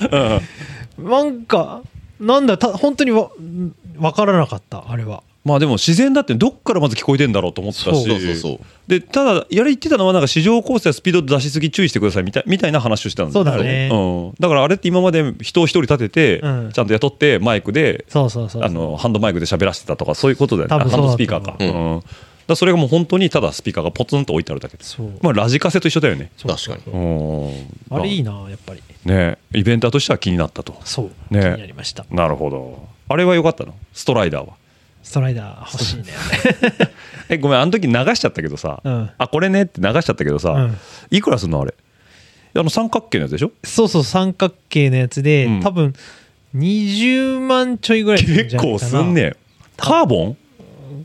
[0.98, 1.82] なんか
[2.20, 8.60] なんだた本当にわ分からなかったあれはまあでも自然だってどっからまず聞こえてんだろうと思ったし。
[8.88, 13.90] でただやり言ってたのはなんか市場コースやスピード出しすぎ注意してくださいみたいみたいな話をしてたんですそうだね。
[13.92, 13.96] う
[14.32, 16.72] ん、だからあれって今まで人を一人立てて、うん。
[16.72, 20.90] ちゃんと雇ってマイクでそうそうそうあのハンドマイクで喋らせてたとかそういうことだよね。
[20.90, 22.04] ハンドスピーカーか,、うん。
[22.48, 25.12] だそれがもう本当にただスピーカーがポツンと置いてあるだけでそう。
[25.22, 26.32] まあラジカセと一緒だよね。
[26.42, 26.76] 確か。
[26.76, 26.98] にう
[27.48, 27.98] ん。
[27.98, 28.82] あれいいなやっぱり。
[29.06, 29.38] ね。
[29.54, 30.76] イベンターとしては気になったと。
[30.84, 31.42] そう、ね。
[31.42, 32.06] 気になりました。
[32.10, 32.88] なるほど。
[33.08, 33.76] あれは良かったの？
[33.94, 34.56] ストライダーは
[35.10, 36.04] ストライダー欲しいね。
[37.30, 39.10] えごめんあの時流しちゃったけどさ、うん。
[39.18, 40.78] あこれねって流しちゃったけどさ、うん。
[41.10, 41.74] いくらすんのあれ？
[42.54, 43.52] あの三角形のやつでしょ？
[43.64, 45.62] そうそう三角形のやつで、うん。
[45.62, 45.96] 多分
[46.56, 48.62] 20万ちょいぐらい結ゃないかな。
[48.62, 49.34] 構すんね
[49.78, 50.38] カーボン？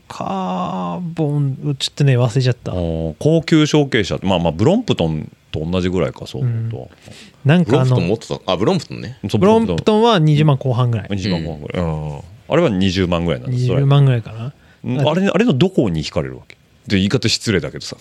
[0.07, 2.73] カーボンちょっとね忘れちゃった。
[2.73, 8.39] 高級小径車まあまあブロンプトンと同じぐらいかそう思うと、ブロンプなんかあのトン持ってた。
[8.45, 9.17] あブロンプトンね。
[9.23, 10.03] ブロンプトン。
[10.03, 11.07] は20万後半ぐらい。
[11.09, 14.53] 20万ぐらい、うんあれは20万ぐらいなんです20万ぐらいかな。
[14.83, 16.55] うんあれあれのどこに惹かれるわけ？
[16.87, 17.97] で言い方失礼だけどさ。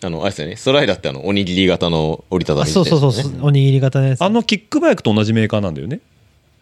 [0.00, 0.56] あのあれですよね。
[0.56, 4.22] ストライダーってあのおにぎり型の折りたたあみそうそうそう、おにぎり型のやつ。
[4.22, 6.00] あのキックバイクと同じメーカーなんだよね。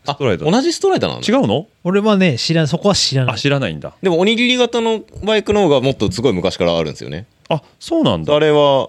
[0.07, 0.51] あストライダー。
[0.51, 1.43] 同じストライダーなの？
[1.43, 1.69] 違うの？
[1.85, 2.69] 俺はね知らん。
[2.69, 3.35] そこは知らない。
[3.35, 3.93] あ知らないんだ。
[4.03, 7.27] でもおにぎり型のバイクの方がもっとすごい昔からあるんですよね。
[7.49, 8.35] あそうなんだ。
[8.35, 8.89] あれは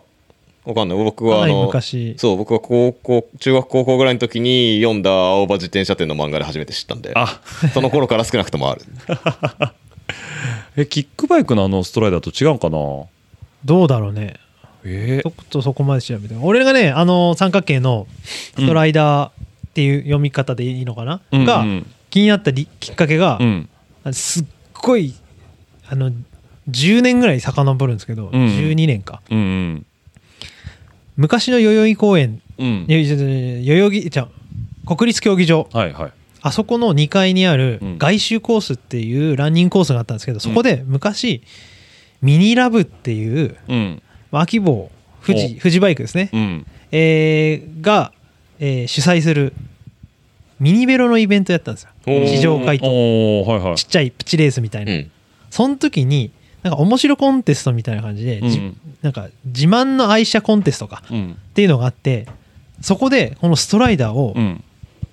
[0.68, 0.98] わかんない。
[0.98, 2.16] 僕はあの昔。
[2.18, 7.40] そう僕は高校中学高校ぐらいの時に読んだ青葉自転車店の漫画で初めて知ったんであ。
[7.74, 8.82] その頃から少なくともある。
[10.76, 12.78] えキックバイクのあのストライダーと違うかな？
[13.64, 14.36] どうだろうね。
[14.84, 15.22] え？
[15.24, 19.32] ちょっとそこまで調べて俺がねあの三角形のストライダーっ
[19.74, 21.46] ていう読み方でいいのかな、うん。
[21.46, 23.70] がうん気になったりきっかけが、うん。
[24.12, 25.14] すっごい
[25.90, 26.12] あの
[26.70, 28.42] 10年ぐらい遡るんですけど、うん。
[28.42, 29.22] うん12年か。
[29.30, 29.86] うんうん
[31.18, 32.86] 昔の代々木公園、うん。
[32.88, 35.68] 代々木じゃあ国立競技場。
[35.74, 36.12] はいはい。
[36.42, 37.98] あそこの2階にあるうん。
[37.98, 41.42] 外周コースっていうランニングコースがあったんですけどそこで昔
[42.22, 44.02] ミニラブっていううん。
[44.32, 44.90] まあ秋坊
[45.26, 45.60] 富士お。
[45.60, 46.66] 富士バイクですね、うん。
[46.92, 48.14] えーが、
[48.60, 49.54] えー主催する
[50.60, 51.90] ミニベロのイベントやったんですよ。
[52.06, 52.86] 試乗会と。
[52.86, 53.76] はいはい。
[53.76, 55.12] ちっちゃいプチレースみたいな、うん。
[55.50, 56.32] その時に
[56.68, 58.78] なんか面白コンテストみたいな感じで、じうん。
[59.02, 61.32] なんか自慢の愛車コンテストかうん。
[61.32, 62.28] っていうのがあって
[62.82, 64.64] そこでこのストライダーを、うん。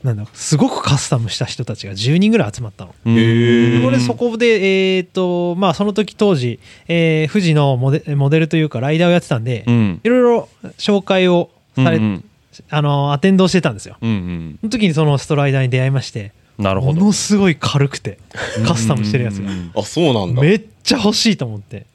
[0.03, 2.95] なんだすごくカスタムした人たちが10人ぐらい集まったの。
[3.07, 10.01] へこれそこで、えーとまあ、その時当時、えー富士のモデモデルというかライダーをやってたんで、うん。
[10.03, 12.25] いろいろ紹介をされ、うんうん。
[12.69, 13.97] あのアテンドしてたんですよ。
[14.03, 14.59] うんうん。
[14.61, 17.01] その時にそのストライダーに出会いましてもなるほど。
[17.01, 18.19] のすごい軽くて
[18.67, 19.51] カスタムしてるやつが。
[19.75, 20.43] あそうなんだ。
[20.43, 21.87] めっちゃ欲しいと思って。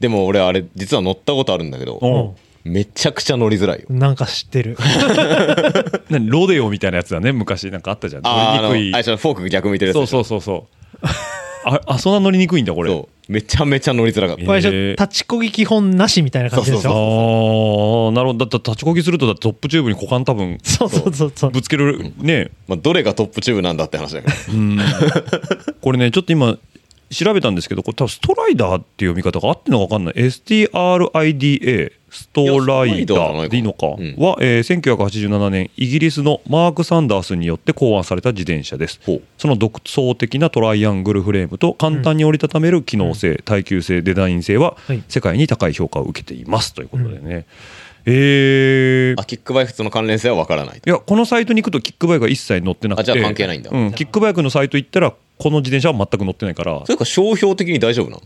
[0.00, 2.34] でも俺あれ実は乗ったことあるんだけどお
[2.64, 3.86] めちゃくちゃ乗りづらいよ。
[3.88, 4.76] なんか知ってる。
[6.10, 7.70] 何ロデオみたいなやつだね昔。
[7.70, 8.22] なんかあったじゃん。
[8.22, 8.94] 乗りにくい。
[8.94, 10.66] あれじゃんフォーク逆向いてるやつそうそうそうそ
[11.02, 11.06] う
[11.64, 12.90] ああそんな乗りにくいんだこれ。
[12.90, 13.32] そう。
[13.32, 14.44] めちゃめちゃ乗りづらかった。
[14.44, 18.46] これ立ちこぎ基本なしみたいな感じでしそうょああなるほど。
[18.46, 21.50] だって立ちこぎするとだってトップチューブに股間多分そうそうそうそう。
[21.50, 22.50] ぶつけるね。
[22.66, 24.34] まあ、どれがトップチューブなんだって話だけど。
[24.52, 24.78] うん。
[25.80, 26.58] これねちょっと今
[27.12, 30.14] 調べたんですけどこれ多分ストライダーっていう読み方が合ってるのか分かんない。
[30.14, 33.86] STRIDA ストライダーでいいのか。
[33.86, 33.96] は、
[34.40, 39.00] えー1987年イギリスのマーク・サンダースによって考案された自転車です。
[39.38, 44.76] その独創的なトライアングルフレームと簡単に折りたためる機能性、耐久性デザイン性は
[45.08, 46.74] 世界に高い評価を受けています。
[46.74, 47.46] ということでね、
[48.06, 49.20] えー。
[49.20, 53.12] あキックバイクとの関連性は分からないいやこのサイトに行くとキックバイクは一切載ってなくて。
[53.12, 53.70] あじゃあ関係ないんだ。
[53.70, 56.82] うん、キックバイクのサイト行ったらこの自転車は全く載ってないから。
[56.86, 58.22] それか商標的に大丈夫なの？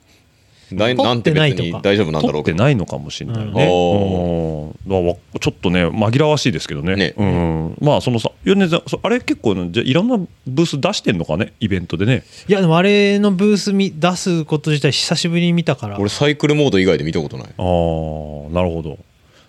[0.72, 2.56] だいなんて別に大丈夫なんだろうけど。
[2.56, 5.38] 撮ってないのかもしれないね、おうん。
[5.38, 7.14] ちょっとね紛らわしいですけどね。
[7.16, 11.52] うん、まあそのさ米津さんそあれ結構ねじゃあいろんなブース出してんのかね？
[11.60, 12.24] イベントでね。
[12.48, 16.00] いやでもあれのブースみ出すこと自体久しぶりに見たから。
[16.00, 17.46] 俺サイクルモード以外で見たことない。
[17.46, 17.54] ああ
[18.52, 18.98] なるほど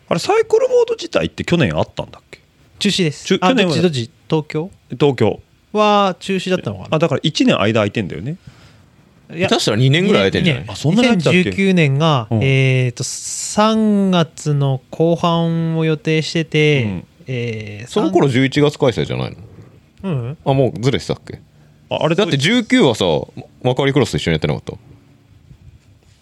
[0.09, 2.39] あれサイクルモード自体って去年あったんだっけ？
[2.79, 3.25] 中止です。
[3.25, 4.09] 去年はどっちどっち？
[4.29, 4.71] 東京？
[4.91, 5.39] 東京。
[5.73, 6.87] は中止だったのかな。
[6.95, 8.37] あだから1年間空いてんだよね。
[9.33, 10.63] いや下手したら2年ぐらい空いてんじゃない？
[10.63, 12.39] 二年あそんなに空いてたっけ2019年が、うん。
[12.43, 19.37] えっ、と3月の後半を予定してて、えーその頃11月開催じゃないの？
[20.03, 20.37] うん。
[20.45, 21.41] あもうずれてたっけ？
[21.89, 23.05] ああれだって19はさ
[23.63, 24.73] マカリクロスと一緒にやってなかった？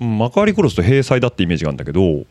[0.01, 2.25] うんマカーリクロスと閉鎖だってイメージがあるんだけど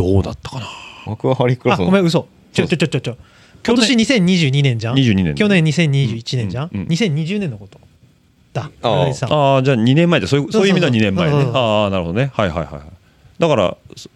[0.00, 0.66] どうだったかな？
[1.06, 1.86] マクハリクロあスの。
[1.86, 2.26] ごめん嘘。
[2.52, 3.16] ちょちょちょちょちょ。
[3.66, 5.34] 今年2022年じゃん？22年。
[5.34, 7.78] 去年2021年じゃん、うんうん2020年のこと
[8.54, 8.70] だ。
[8.82, 11.32] ああーじゃあ2年前でそういうそういう意味では2年前ね。
[11.32, 12.30] そうそうそうああなるほどね。
[12.32, 12.82] はいはいはいはい。
[13.38, 14.08] だからそ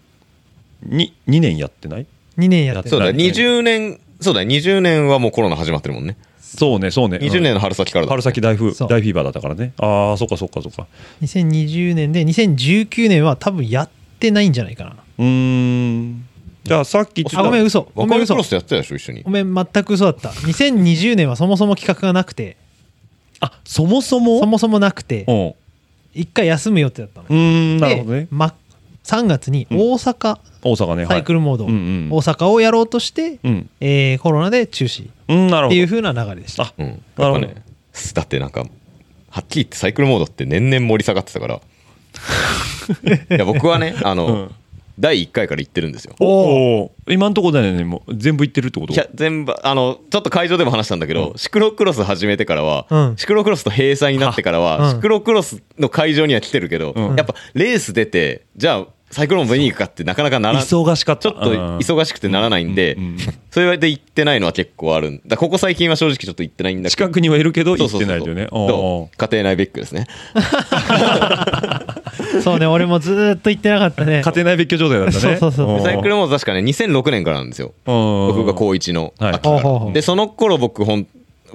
[0.82, 2.06] に2年やってない
[2.38, 6.16] ？2年やってそうだない20年そうだ20年はもうコロナ始まってるもんね。
[6.40, 7.18] そうねそうね。
[7.18, 8.10] 20年の春先からだ。
[8.10, 9.72] 春先大フ大フィーバーだったからね。
[9.78, 10.86] ああそっかそっかそっか。
[11.22, 14.96] 2020年で2019年は多分やってないんじゃないかな。
[15.18, 15.24] うー
[16.00, 16.24] ん。
[16.64, 17.90] じゃあさっき言ってたあごめん嘘。
[17.94, 18.34] ごめん嘘。
[18.34, 19.22] ロスとやってたでしょ一緒に。
[19.22, 20.30] ごめん全く嘘だった。
[20.30, 22.56] 2020年はそもそも企画がなくて。
[23.40, 24.40] あそもそも？
[24.40, 25.24] そもそもなくて。
[25.28, 25.32] う。
[25.32, 25.54] ん
[26.14, 27.26] 一回休む予定だったの。
[27.28, 28.20] うーんなるほどね。
[28.22, 28.54] で、ま、
[29.04, 32.12] 3月に大阪、大阪ねサイクルモード、はいうんうん。
[32.12, 33.70] 大阪をやろうとして、うん。
[33.80, 35.08] えーコロナで中止。
[35.08, 35.74] っうんなるほど。
[35.74, 36.72] ていう風な流れでした。
[36.78, 37.02] うん。
[37.18, 37.40] なるほど。
[37.40, 37.54] ね
[38.14, 41.60] だってなんかはっきり言ってサイクルモードって年々盛り下がってたから
[43.30, 44.54] いや僕はね あの、うん。
[44.98, 46.14] 第1回から行ってるんですよ。
[46.20, 46.26] お
[46.84, 47.82] お今んとこだよね。
[47.82, 48.92] もう全部いってるってこと？
[48.92, 53.14] いや全部あのちょっと会場でも話したんだけど、シクロクロス始めてからは、うん。
[53.16, 54.90] シクロクロスと閉鎖になってからは、うん。
[54.90, 57.16] シクロクロスの会場には来てるけど、うん。
[57.16, 61.22] やっぱレース出てじゃあサイクロン見に行くかってなかなかなら忙しかった。
[61.22, 63.16] ちょっと忙しくてならないんで、うんうん
[63.54, 65.36] それで行ってないのは結構あるんだ。
[65.36, 67.04] ここ最近は正直ちょっと行ってないんだけど。
[67.04, 68.48] 近くにはいるけど行ってないよね。
[68.50, 68.58] そう？
[68.58, 70.08] おー家庭内ベックですね。
[72.42, 74.22] そうね俺もずーっと行ってなかったね。
[74.24, 75.36] 家庭内別居状態だったね。
[75.38, 75.80] そうそうそう。
[75.82, 77.72] サイクルモード確かね2006年からなんですよ。
[77.86, 78.26] うん。
[78.36, 79.34] 僕が高1のはい。
[79.34, 81.06] 秋でその頃僕ほん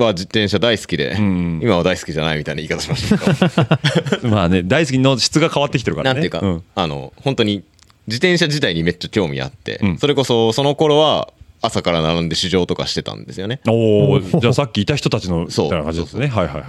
[0.04, 1.60] は自転車大好きで、ん。
[1.62, 3.78] 今は大好きじゃないみたいな言い方しました
[4.18, 4.30] けど。
[4.34, 6.22] まあねだいぶ客の質が変わってきてるからね。
[6.22, 6.64] なんていうか、ん。
[6.76, 7.64] あの本当に
[8.08, 9.98] 自転車自体にめっちゃ興味あって、うん。
[9.98, 11.30] それこそその頃は
[11.62, 13.60] 朝から並んで試乗とかしてたんですよね。
[13.68, 16.28] おおじゃあさっきいた人たちのみたそういな感じですね。
[16.28, 16.64] はいはいはい。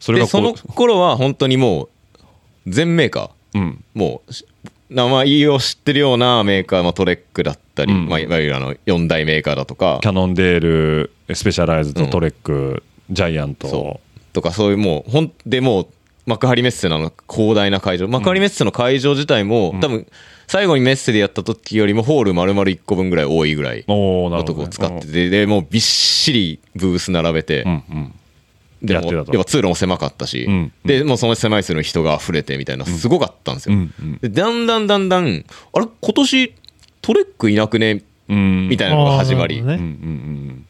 [0.00, 1.88] それがそうの頃は本当にもう
[2.66, 3.84] 全メーカーうん。
[3.94, 4.44] もうし
[4.94, 8.08] 名前を知ってるようなメーカー、まあ、トレックだったり、うん。
[8.08, 9.98] まあ、いわゆるあの4大メーカーだとか。
[10.02, 14.00] キャノンデールスペシャライズドトレック、ジャイアント。
[14.32, 15.86] とかそういうもうほんでもう
[16.26, 18.08] 幕張メッセの広大な会場。
[18.08, 20.06] 幕張メッセの会場自体も、多分
[20.46, 28.14] 最後にメッセでやった時よりもホール丸々1個分ぐらい多いぐらいのとこおーなるほど、ね、使っててでもうびっしりブース並べて、うんうん
[28.84, 33.78] でもややっぱ通路も狭かったし、うんでもうその狭い数の人が溢れてみたいなすごかったんですよ、
[34.20, 36.54] でだんだんだんだんあれ今年
[37.00, 40.66] トレックいなくねうんみたいなのが始まり、あーなるうんうん。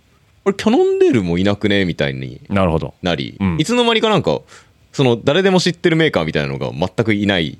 [0.46, 3.56] あれキャノンデールもいなくねみたいにうんなり、うん。
[3.58, 4.40] いつの間にかなんか
[4.92, 7.58] その誰でも知ってるメーカーみたいなのが全くいない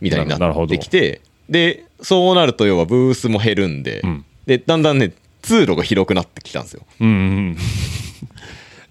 [0.00, 4.24] みたいになってきてでそうなると要はブースも減るんで、うん。
[4.46, 5.12] でだんだんね
[5.42, 6.82] 通路が広くなってきたんですよ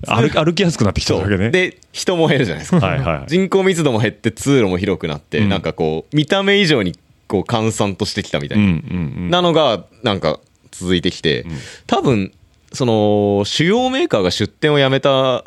[0.07, 1.49] 歩き歩きやすくなってきたわけね。
[1.49, 2.85] で人も減るじゃないですか。
[2.85, 3.29] はいはい。
[3.29, 5.49] 人口密度も減って通路も広くなって、うん。
[5.49, 6.95] なんかこう見た目以上に
[7.27, 9.29] こう閑散としてきたみたいうんな、うんうん。
[9.29, 10.39] なのがなんか
[10.71, 11.45] 続いてきて、
[11.87, 12.31] 多分
[12.73, 15.45] その主要メーカーが出店をやめた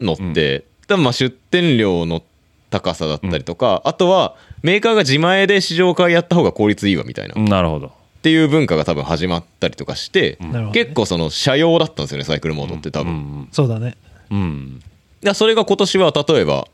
[0.00, 2.22] のって、多分まあ出店料の
[2.70, 7.92] 高さだったりとか、あとはメーカーが自前で試乗会やった方が効率いいわみたいな、っなるほど
[8.26, 10.36] ていう文化が多分始まったりとかして、
[10.72, 13.12] 結構その車用だったんですよねサイクルモードって多分。
[13.12, 13.96] うんそうだね。
[14.32, 14.82] うん。
[15.20, 16.66] でそれが今年は例えば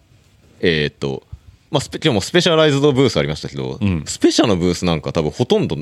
[0.61, 1.25] えっ、と
[1.71, 4.03] まあスペ今日もスペシャライズドブースありましたけど、うん。
[4.07, 5.77] スペシャのブースなんか多分ほとんど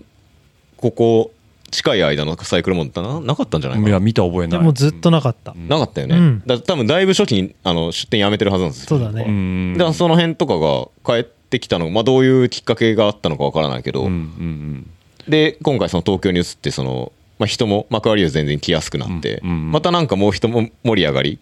[0.77, 1.31] ここ
[1.71, 3.91] 近い間のサイクルモードってななかったんじゃないかな？
[3.91, 4.59] いや見た覚えない。
[4.59, 5.55] でもずっとなかった。
[5.55, 6.43] なかったよね、うん。
[6.45, 8.89] だ多分だいぶ初期にあの出店やめてるはずなんですよ。
[8.89, 9.25] そうだね。
[9.29, 14.91] うんだからその辺とかが帰ってきたのまあどういうきっかけがあったのかわからないけど、うんうん
[15.31, 21.39] で今回その東京に移ってその、まあ、人も幕張湯全然来やすくなって、うんうんまたなんかもう人も盛り上がり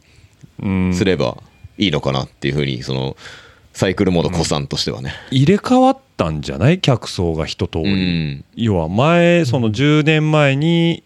[0.62, 0.95] うん。
[0.95, 1.36] すれば
[1.78, 3.16] いいのかなっていうふうにその
[3.72, 6.80] サイクルモード古参としてはね、入れ替わったんじゃない？
[6.80, 8.45] 客層が一通り、うん。
[8.57, 11.05] 要は前その10年前に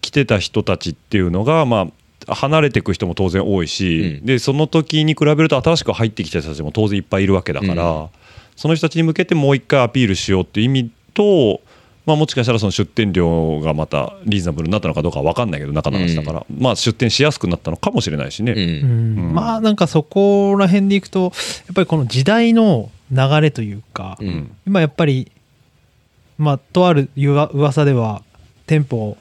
[0.00, 1.88] 来てた人たちっていうのがま
[2.28, 4.26] あ離れていく人も当然多いし、うん。
[4.26, 8.08] でその時に比べると新しく入ってきた人たちも当然いっぱいいるわけだから、うん。
[8.54, 11.60] その人たちに向けてもう一回アピールしようっていう意味と、
[12.06, 18.52] まあ、もしかしたらその出店料がまたリーズナブルになったのかどうかは分かんないけど中の話だから、まあ、出店しやすくなったのかもしれないしね。
[18.52, 18.58] うん。
[18.58, 19.34] うん。
[19.34, 21.28] まあなんかそこら辺でいくとや
[21.72, 24.56] っぱりこの時代の流れというか、うん。
[24.66, 25.32] 今やっぱり
[26.38, 28.22] まあとあるうわ噂では
[28.66, 29.16] 店舗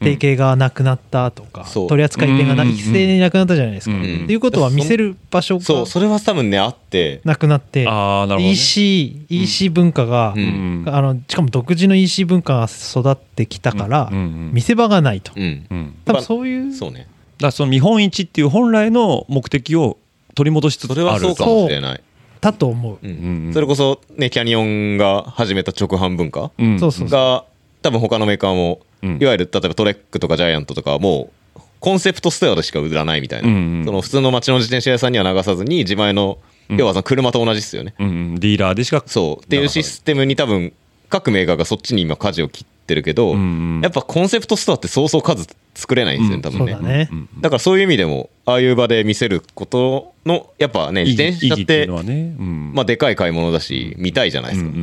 [0.00, 1.88] 提携がなくなったとか、そう。
[1.88, 2.70] 取り扱い店がなうん。
[2.70, 3.94] 一斉になくなったじゃないですか。
[3.94, 4.02] うん。
[4.02, 7.20] っていうことは見せる場所がそうそれは多分ねあって。
[7.24, 8.50] なくなって、あーなるほどね。
[8.52, 10.84] EC, EC 文化が、うん。
[10.86, 15.32] あのしかも独自の EC 文化が育ってきたから、うんうん見せ場がないと。
[15.36, 15.66] うん。
[15.70, 15.94] うん。
[16.06, 17.00] 多分そういうそうね。
[17.00, 17.08] だか
[17.48, 19.98] らその見本市っていう本来の目的を
[20.34, 22.02] 取り戻しつつあるそれはそうかもしれない。
[22.40, 22.98] だと思う。
[23.02, 23.10] うん
[23.46, 23.52] うん。
[23.52, 26.80] それこそねキャニオンが始めた直販文化うん。
[26.80, 27.20] そうそうそう。
[27.20, 27.44] が
[27.82, 29.18] 多分他のメーカーも、うん。
[29.20, 33.84] いわゆる例えばトレックとかジャイアントとかはもうコンセプトストアでしか売らないみたいな、うんうん。
[33.84, 36.76] その普通の街の自転車屋さんには流さずに自前の、うん。
[36.76, 37.94] 要はその車と同じですよね。
[37.98, 38.34] うんうん。
[38.40, 39.44] ディーラーでしかそう。
[39.44, 40.72] っていうシステムに多分
[41.10, 43.40] 各メーカーがそっちに今舵を切ってるけど、うんう
[43.78, 43.80] ん。
[43.82, 46.72] やっぱコンセプトストアってそうそう数作れないんですよね、多分ね。
[46.72, 47.08] だね。
[47.12, 52.72] うんだからそういう意味でもああいう場で見せることのやっぱね自転車っていうのはね、うん。
[52.74, 54.80] まあでかい買い物だし見たいじゃないですか、うんうん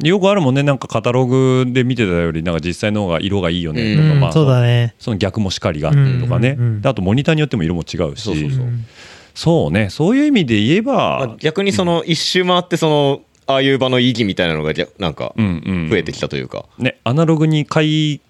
[0.00, 0.06] うん。
[0.06, 0.62] よくあるもんね。
[0.62, 3.96] なんかカタログで見てたよりなんか実際の方が色がいいよね。
[3.96, 4.94] とか、うんまあそうだね。
[4.98, 6.58] その逆もしかりがあってとかね、うん。
[6.58, 8.22] うんうんであとモニターによっても色も違うし。
[8.22, 8.64] そうそうそう。
[8.64, 8.86] うん
[9.34, 9.90] そうね。
[9.90, 18.20] そういう意味で言えば、まあ逆にその一周回ってそのああいう場の意義みたいなのがじゃなんか増えてきたというか、ねアナログに買い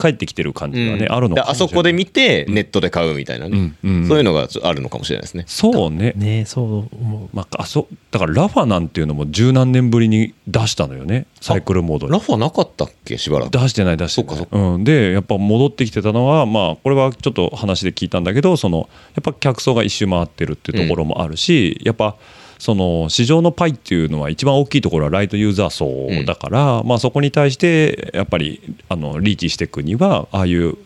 [0.00, 1.12] 帰ってきてる感じがね、うん。
[1.12, 1.64] あるのかもしれない。
[1.64, 4.08] であそこで見てネットで買うみたいなね、うんうん。
[4.08, 5.44] そういうのがちょあるのかもしれないですね。
[5.46, 6.14] そうね。
[6.16, 7.28] ねそう思う。
[7.36, 11.26] まあ、あそだからラファなんていうのも十何年ぶりに出したのよね。
[11.42, 12.12] サイクルモードに。
[12.12, 13.18] ラファなかったっけ？
[13.18, 13.50] しばらく。
[13.50, 14.36] 出してない出してない。
[14.38, 22.16] そっかうん、でやっぱ戻ってきてたのはまあこれはちょっと話で聞いたんだけどそのやっぱ客層が一周回ってるっていうところもあるし、やっぱ
[22.62, 30.76] その市場のパイっていうのは一番大きいところはライトユーザー層だから、まあ、そこに対してやっぱりあのリーチしていくにはああいう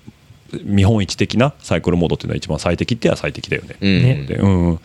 [0.64, 3.76] 見本市的なサイクルモードっていうのは一番最適っては最適だよね。
[3.82, 4.68] うん。
[4.70, 4.80] うん。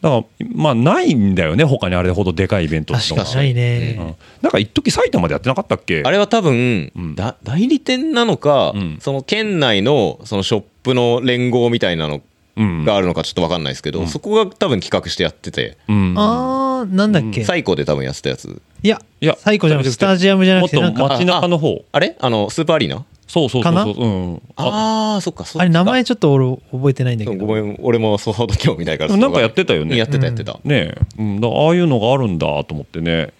[0.00, 3.96] だからまあないんだよね他にあれほどでかいイベントっていうのが確かにね。
[4.00, 4.14] うん。
[4.42, 6.02] なんか一時埼玉でやってなかったっけ？
[6.04, 7.14] あれは多分、うん。
[7.14, 8.98] だ代理店なのか、うん。
[9.00, 12.22] その県内のそのショップの連合みたいなのうん
[12.56, 14.08] があるのかちょっと分かんないですけど、うん。
[14.08, 16.14] そこが多分企画してやってて、うん。
[16.16, 17.44] あー、なんだっけ？
[17.44, 18.60] 最高で多分やってたやつ。
[18.82, 21.84] いや、いや最高じゃなくて、スタジアムじゃなくて、もっとなんか、街中の方。
[21.92, 22.16] あれ？
[22.20, 23.04] あのスーパーアリーナ？
[23.26, 23.84] そうそうそうかな？
[23.84, 25.60] そう、うん、ああそっかそっか。
[25.62, 27.46] あれ名前ちょっと俺覚えてないんだけど。
[27.46, 29.96] ごめん俺もそほど興味ないからなんかやってたよね。
[29.96, 33.32] やってたやってた、ねえ、うん、だああいうのがあるんだと思ってね。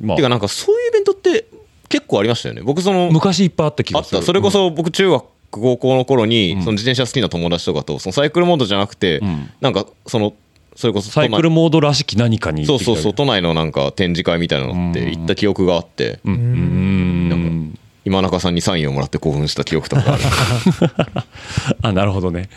[0.00, 1.46] まあてかなんかそういうイベントって
[1.88, 2.62] 結構ありましたよね。
[2.62, 4.18] 僕その昔いっぱいあった気あがする。
[4.18, 4.26] った。
[4.26, 6.60] それこそ僕中学高校の頃に、うん。
[6.60, 9.50] その自転車好きな友達とかとそのサイクルモードじゃなくて、うん。
[9.60, 10.34] なんかその
[10.76, 16.34] それこそサイクルモードらしき何かにそうそうそう都内のなんか展示会みたいなのって行った記憶があって、うん。
[16.34, 17.78] うん。
[18.04, 20.22] 今中さんにサインをもらって興奮した記憶とかある。
[21.82, 22.48] あなるほどね。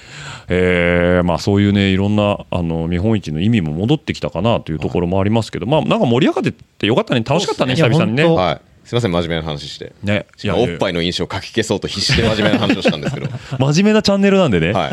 [0.48, 7.24] えーまあそういうねいろんなあの見本市の意味も戻ってきたかなというところもありますけどまあなんか盛り上がっててよかったね。
[7.26, 8.24] 楽しかったねいや久々にね。
[8.24, 9.94] はいすいません真面目な話して。
[10.04, 10.26] ね。
[10.44, 13.28] いやおっぱいの印象を書き消そうと必死で真面目な話をしたんですけど。
[13.60, 14.92] 真面目なチャンネルなんでね、はい。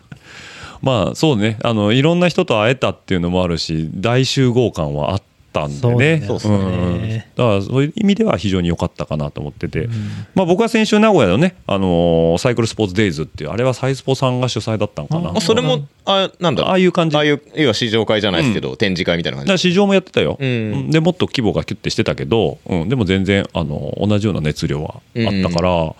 [0.82, 1.58] まあそうね。
[1.62, 5.24] あのいろんな人と会えたっていうのもあるし大集合感はあった
[5.66, 6.22] んでね。
[6.26, 7.18] そうですねん。
[7.36, 9.88] だからそういう意味では非常に良かったかなと思ってて、
[10.34, 15.32] まあ、僕は先週名古屋のね、あのーサイクルスポーツデイズっていうあれはサイスポさんが主催だったのかな。
[15.36, 16.70] あそれもあなんだろう。
[16.70, 17.16] ああいう感じ。
[17.16, 19.52] ああいう要は試乗会じゃないですけど、展示会みたいな感じ。
[19.52, 20.48] だ市場もやってたよ、うん。
[20.48, 20.90] うん。
[20.90, 25.94] でもっと規模がキュッてしてたけど、うん、でも全然あの同じような熱量はあったから、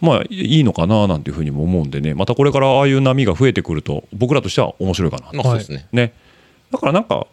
[0.00, 2.14] まあいいのかななんていうふうにも思うんでね。
[2.14, 6.12] またこれからああいう波が増えてくると僕らとしては面白いかな、まあそうですね、ね。
[6.72, 7.26] だからなんか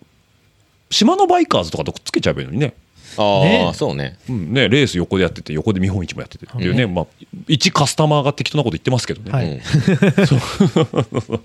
[0.91, 2.73] 島のバイカーズとかとくっつけちゃえばいいのにね,、
[3.17, 3.71] ああ、ね。
[3.73, 4.17] そうね。
[4.29, 7.05] うん、ねレース横でやってて横で見本市もやっててっていうね、まあ、
[7.47, 9.51] 一カスタマーが適当なこと言ってますけどね、はい。
[9.51, 9.59] うん。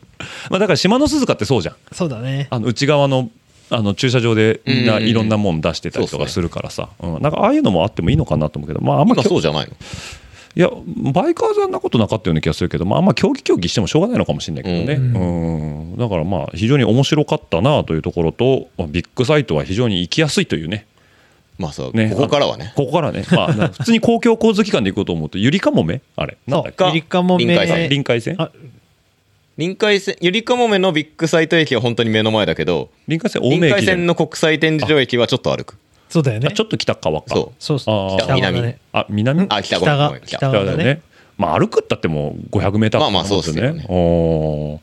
[0.50, 1.76] まあだから島の鈴鹿ってそうじゃん。
[1.92, 2.48] そうだね。
[2.50, 3.30] あの内側の
[3.68, 7.22] あの駐車場でみんないろんなもん出してたりとかするからさ、うん。
[7.22, 9.72] なんかああいうのもあってもいいのかなと思うけど、まあ、あんま今そうじゃないの？
[10.56, 10.70] いや
[11.12, 15.96] バイカーズはあんなことなかったような気がするけど、まあ、あんま競技競技してもしょうがないのかもしれないけどね、うん。
[15.98, 20.86] だからまあ非常に面白かったなというところとまあビッグサイトは非常に行きやすいというね。
[21.58, 22.10] まあそう、ね。
[22.10, 22.72] ここからはね。
[22.74, 26.38] ここからね、まあ、な普通に公共交通機関で行こうと思うとゆりかもめあれ？
[26.46, 26.86] なんだっけ？
[26.86, 27.88] ゆりかもめ臨海線。
[27.90, 28.36] 臨海線？
[29.58, 35.78] 臨海線ゆりかもめのビッグサイト駅は本当に目の前だけど臨海線青臨海線の国際展示場駅はちょっと歩く
[36.08, 36.50] そうだよね。
[36.52, 37.34] ちょっと北側か。
[37.34, 37.52] そう。
[37.58, 38.22] そうそう。
[38.22, 38.78] 北南ね。
[38.92, 39.46] あ南？
[39.50, 40.08] あ北側。
[40.08, 41.02] ごめん北側だね。
[41.36, 43.84] まあ歩くったってもう500メーターまあまあそうですよね。
[43.88, 44.80] おー。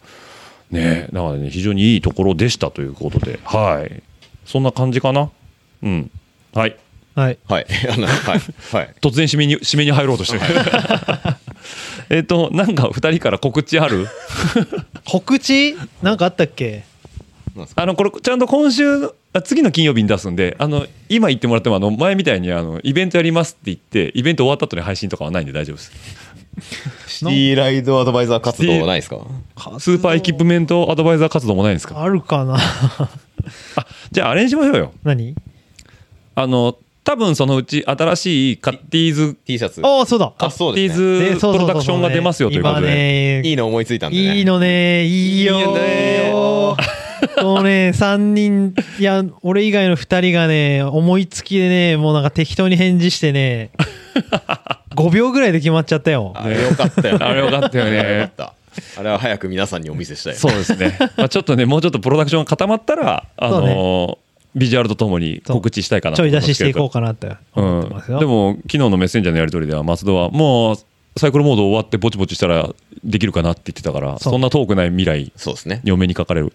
[0.76, 3.40] ねだからね非常にいいところでしたということで。
[3.44, 4.04] はい。
[4.46, 5.30] そんな感じかな？
[5.82, 6.12] うん。
[6.54, 6.76] はい。
[7.16, 7.38] はい。
[7.48, 7.66] はい。
[7.92, 8.40] あのはい。
[8.76, 8.94] はい。
[9.02, 10.44] 突然締めに締めに入ろうとしてる。
[12.10, 14.08] えっとなんか2人から告知ある？
[15.06, 15.76] 告知？
[16.02, 16.84] なんかあったっけ？
[17.76, 25.92] あのこれちゃんと今週あ次の金曜日に出すんであの今言ってもらってもあの前みたいにあのイベントやりますって言ってイベント終わった後に配信とかはないんで大丈夫です。
[27.08, 29.18] シティライドアドバイザー活動はないですか？
[29.80, 32.02] スーパーエキプメントアドバイザー活動もないんですか？
[32.02, 32.58] あるかな。
[34.12, 34.94] じゃああれにしましょうよ。
[35.04, 35.36] 何？
[36.36, 39.82] あの多分そのうち新しいカッティーズ T シャツ。
[39.84, 44.38] ああそうだカッティーズプロダクションが出ますよということ今でねいいの思いついたんでね。
[44.38, 45.74] いいのねいいよ
[47.62, 53.72] いいよねこのね3人いや俺以外の2人がね思いつきでねもうなんか適当に返事してね
[54.96, 56.34] 5秒ぐらいで決まっちゃったよ。
[56.36, 57.26] あれよかったよね。
[57.26, 58.00] あれよかったよね。
[58.00, 58.54] あれよかった。
[59.00, 60.36] あれは早く皆さんにお見せしたい。
[60.36, 64.18] そうですね、まあ、ちょっとねもうちょっとプロダクションが固まったらあの
[64.56, 70.78] ビジュアルとともに告知したいかなちょい出ししていこうかかなってうん思ってますよ、でも昨日のメッセンジャーのやり取りでは松戸はもう
[71.20, 72.70] サイクルモード終わってぼちぼちしたら
[73.04, 75.82] できるかなって言ってたからそんな遠くない未来そうですね。
[75.84, 76.54] にお目にかかれる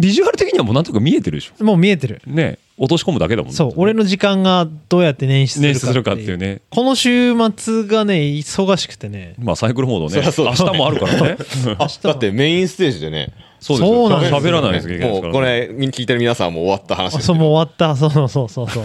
[0.00, 1.64] ビジュアル的にはもうなんとか見えてるでしょ。
[1.64, 2.22] もう見えてる。
[2.26, 2.58] ね。
[2.78, 3.54] 落とし込むだけだもんね。
[3.54, 3.72] そう。
[3.76, 6.62] 俺の時間がどうやって捻出するか捻出するかっていうね。
[6.70, 9.34] この週末がね忙しくてね。
[9.38, 10.22] まあサイクルモードね。
[10.26, 11.36] 明日もあるからね。
[11.78, 13.32] あだってメインステージでね。
[13.60, 13.94] そうですよ。
[13.94, 17.96] そうなんですよ喋らないですけどもうこれ聞いてる皆さんはもう終わった話そうもう終わった。
[17.96, 18.84] そうそうそうそうそう。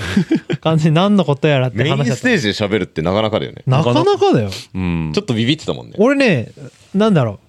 [0.58, 3.64] 完全に何のことやらってメインステージで喋るってなかなかだよね。
[3.66, 4.50] なかなかだよ。
[4.74, 5.12] うん。
[5.16, 5.94] ちょっとビビってたもんね。
[5.98, 6.52] 俺ね
[6.94, 7.40] なんだろう。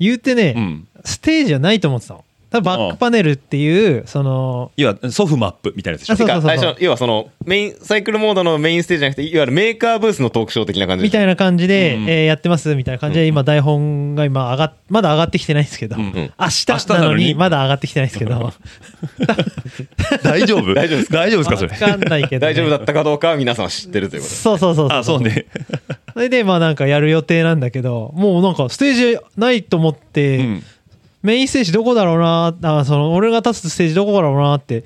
[0.00, 0.88] 言うてね、うん。
[1.04, 6.14] ステージはないと思ってたの多分バックパネルっていうそのいわソフマップみたいなやつでしょ。
[6.14, 17.26] あそうそうそう最初要はそのメインサイクルモードのメインステージじゃなくていわゆるメーカーブースのトークショー的な感じみたいな感じで、うんえーやってますみたいな感じで今台本が今上がっまだ上がってきてないんですけど、うん明日明日なのに。
[17.26, 18.52] にまだ上がってきてないんですけど。
[20.22, 20.74] 大丈夫？
[20.74, 21.16] 大丈夫ですか？
[21.18, 21.56] 大丈夫ですか？
[21.56, 21.68] それ。
[21.76, 24.36] 分かんないけど、ね、大丈夫だったかどうかは皆さん知ってるということで。
[24.40, 24.88] そうそうそう。
[24.90, 25.46] あそうね。
[26.12, 30.62] それでまあなんかやる予定なんだけどもうなんかステージないと思って、うん
[31.26, 34.84] メインステージどこだろうなあその俺が立つステージどこだろうなって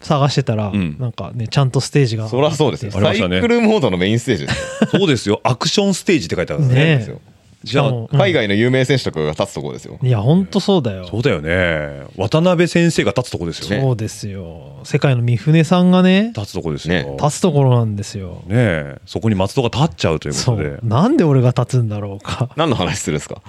[0.00, 0.96] 探してたら、ん。
[0.98, 2.90] なんかねちゃんとステージがそりゃそうですよ。
[2.90, 4.88] サイありましたねクルモードのメインステージですよ。
[4.98, 5.40] そうですよ。
[5.44, 7.20] アクションステージって書いてあるんですねねですよ。
[7.62, 8.08] じゃあうん。
[8.08, 9.98] 海外の有名選手とかが立つところですよ。
[10.02, 11.06] いやほんとそうだよ。
[11.06, 12.02] そうだよね。
[12.16, 13.80] 渡辺先生が立つとこですよね。
[13.80, 14.80] そうですよ。
[14.82, 16.94] 世界の三船さんがね立つとこですよ。
[16.94, 18.42] ね立つところなんですよ。
[18.48, 18.98] ねえ。
[19.06, 20.68] そこに松戸が立っちゃうというこそとで。
[20.68, 20.80] う。
[20.82, 22.50] なんで俺が立つんだろうか。
[22.56, 23.40] 何の話するんですか？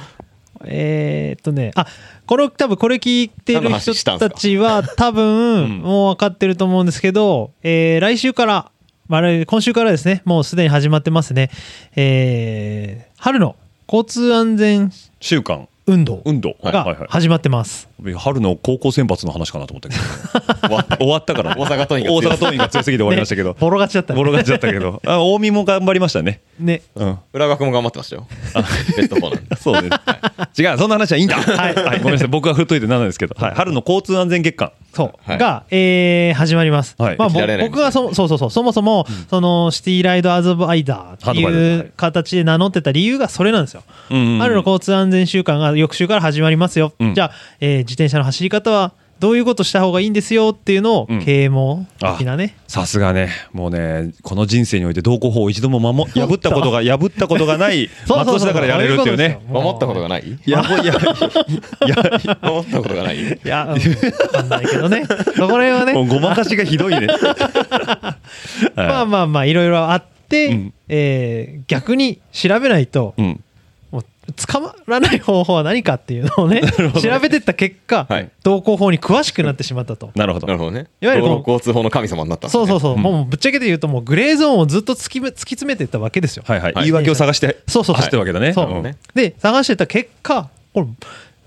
[0.65, 1.85] えーっとねあ
[2.25, 8.71] これ多分これ聞いてる人たちは 多分もう分かってると思うんですけど、えー来週から、
[9.07, 11.49] まあ来、今週からですねもうすでに始まってますね、
[11.95, 13.55] えー春の
[13.87, 16.21] 交通安全週間運動
[16.63, 20.01] が始まってます、はい春の高校選抜の話かなと思ったけど。
[20.97, 21.55] 終わったから。
[21.55, 22.33] ね大阪桐蔭大が強い。
[22.33, 23.49] 阪桐蔭が強すぎて終わりましたけど。
[23.51, 24.17] ね ボロ勝ちだったね。
[24.17, 25.01] ボロ勝ちだったけど。
[25.05, 26.41] あ近江も頑張りましたね。
[26.59, 26.81] ね。
[26.95, 27.17] うん。
[27.31, 28.27] 浦学も頑張ってましたよ。
[28.97, 29.89] ベスト4なんでそうで
[30.53, 30.61] す。
[30.61, 31.35] 違う、そんな話はいいんだ。
[31.37, 34.71] はい、はい、ごめんなさい、僕が振っといてなんなんですけど、はい、春の交通安全月間。
[34.93, 35.37] そう、はい。
[35.37, 36.95] が、えー始まります。
[36.97, 37.17] はい。
[37.17, 38.49] まあ、僕がそそうそうそう。
[38.51, 41.79] そもそも、そのシティライドアドバイザーっていい。
[41.79, 43.83] う形で名乗ってた理由がそれなんですよ。
[44.11, 44.39] うんうんうん。
[44.39, 46.93] 春の交通安全週間が翌週から始まりますよ。
[46.99, 52.55] うんじゃあ、えー自転車の走り方はどういうことした方がいいんですよっていうのをうん啓蒙的なね。
[52.67, 59.39] さすがね、もうね、この人生において道交法を一度も守 破ったことが、破ったことがない そうそうそう松戸市だからやれるっていうね。
[59.49, 63.77] 守ったことがないいや、いや、いや、守ったことがない いや、うんわ
[64.31, 65.03] かんないけどね。
[65.37, 67.07] そこら辺はねもう、ごまかしがひどいね。
[68.75, 73.43] まあまあまあ、いろいろあって、うんえー逆に調べないと、うん。
[74.31, 76.61] 捕まらない方法は何かっていうのをね
[77.01, 78.29] 調べてった結果、はい。
[78.43, 80.11] 道交法に詳しくなってしまったと。
[80.15, 80.47] なるほど。
[80.47, 80.87] なるほどね。
[81.01, 82.51] いわゆるこの道路交通法の神様になったね。
[82.51, 86.43] そうそうそう、もうぶっちゃけて言うともうグレーゾーンをずっと突き突き詰めていったわけですよ。
[86.47, 86.73] はいはい。
[86.73, 86.83] はい。
[86.85, 88.53] 言い訳を探して、そうそう走ってるわけだね。
[88.53, 88.71] そう。
[88.71, 88.97] うんね。
[89.13, 90.87] で探してた結果これ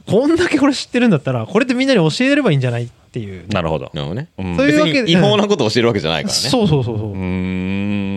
[0.07, 3.49] こんだけこれ知ってるんだったらこれってみんなに教えればいいんじゃないっていう。
[3.49, 3.91] なるほど。
[3.93, 6.41] なるほどね、うんそういうわけで違法なことを教えるわけじゃないからね。
[6.41, 7.11] そうそうそうそう。
[7.11, 7.66] うーん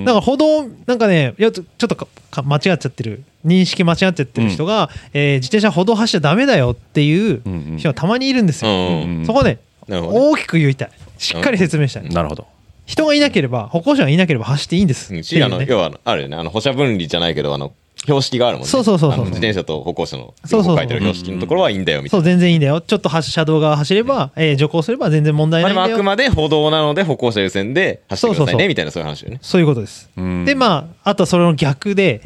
[0.05, 3.23] だから歩道なんかねいやちょっとかか間違っちゃってる。
[3.45, 7.41] 認識間違っちゃってる人が、えー自転車歩道走っちゃダメだよっていう
[7.77, 8.73] 人がたまにいるんですよ、う
[9.05, 9.97] んそこでね。
[9.97, 10.91] 大きく言いたい。
[11.17, 12.47] しっかり説明したい、なるほど。
[12.85, 15.13] 人がいなければ歩行者がいなければ走っていいんです。
[15.13, 16.35] ねしあの要はあるよね。
[16.35, 17.73] あの歩車分離じゃないけどあの
[18.09, 18.69] 標識があるもんね。
[18.69, 19.25] そうそうそうそう。
[19.25, 22.81] 自転車と歩行者のそうそう書いてる標識のところはいいんだよみたいそう全然いいんだよ。
[22.81, 25.87] ちょっとは車道側走れば、えー徐行すれば全然問題な、いんだよ。
[25.87, 29.39] でもあくまで歩道なので歩行者優先で走ってくださいねみたいなそういう話よね。
[29.41, 30.09] そういうことです。
[30.17, 30.45] うん。
[30.45, 32.21] でまああとはそれの逆で、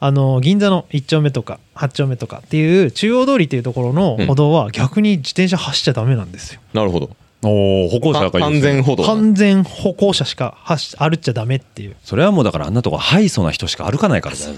[0.00, 7.10] あの銀座の1丁目とか8丁目とかっていう中央通りっていうところの歩道は逆に自転車走っちゃダメなんですよ、なるほど
[7.42, 11.96] おお歩行者がいい完全歩道完全歩行者しか走歩っちゃダメっていう。
[12.02, 14.54] それはもうだからあんなとこハイソな人しか歩かないからそう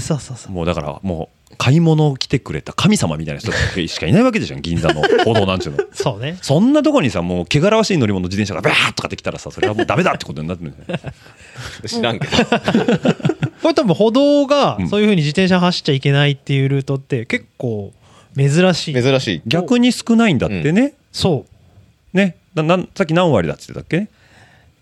[0.00, 0.66] そうそうもう。
[0.66, 3.52] だからもう買い物を来てくれた神様みたいな人
[3.86, 5.84] しかいないわけでしょ銀座の歩道なんちゅうの。
[5.92, 6.38] そうね。
[6.40, 11.12] そんなとこにさもう汚らわしい乗り物自転車がバーッとかってきたらさそれはもうダメだってことになってるんだよね
[11.86, 12.36] 知らんけど。
[13.62, 17.92] これ多分歩道がそういうふうに自転車走っちゃいけないっていうルートって結構
[18.36, 18.94] 珍しい。
[18.94, 19.42] 珍しい。
[19.46, 21.51] 逆に少ないんだってね、そう
[22.12, 24.08] ねななんさっき何割だって言ってたっけ？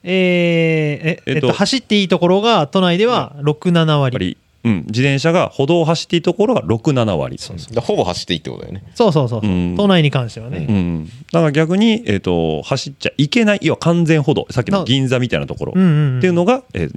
[0.03, 7.39] えーええっとえっと、走っていいところが都内では67割、うん、自転車が歩道を走っていいところが67割。
[7.75, 8.83] だほぼ走っていいってことだよね。
[8.95, 9.77] そうそうそうそう、うん。
[9.77, 14.47] 都内に関してはね、うん、だから逆に、えー、と走っちゃいけない要は完全歩道。
[14.51, 15.73] さっきの銀座みたいなところ。
[15.77, 16.19] うんうんうん。
[16.19, 16.93] っていうのが、えー、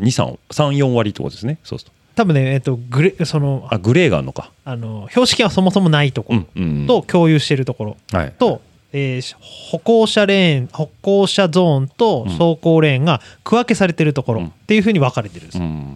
[0.50, 1.58] 234割ってことですね。
[1.64, 1.96] そうすると。
[2.16, 4.52] 多分ね、えっと、グレそのあグレーがあるのか。
[4.64, 6.86] あの標識がそもそもないところうん。
[6.88, 8.34] と共有しているところはい。
[8.40, 8.62] と、
[8.94, 9.36] えー
[9.72, 15.88] 歩行者レーン歩行者ゾーンと走行レーンが区分けされているところっていうふうに分かれてるんですよ、なる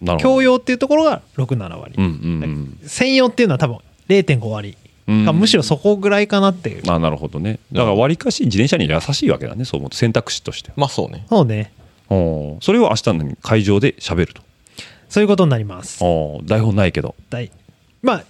[0.00, 0.18] ほど。
[0.18, 3.78] 共用っていうところが67割、うんうん専用っていうのは多分
[4.08, 4.76] 0.5割
[5.06, 7.58] うんがむしろそこぐらいかなっていう、うんあなるほどね。
[7.72, 9.96] だからわりかし自転車に優しいわけだねそう思うと。
[9.96, 10.70] 選択肢として。
[10.76, 11.26] まあそうね。
[11.28, 11.72] そうね。
[12.08, 12.60] おー。
[12.60, 14.42] それを明日の会場で喋ると。
[15.08, 15.98] そういうことになります。
[16.02, 16.48] おー。
[16.48, 17.14] 台本ないけど。
[17.30, 17.50] 大
[18.02, 18.24] まあ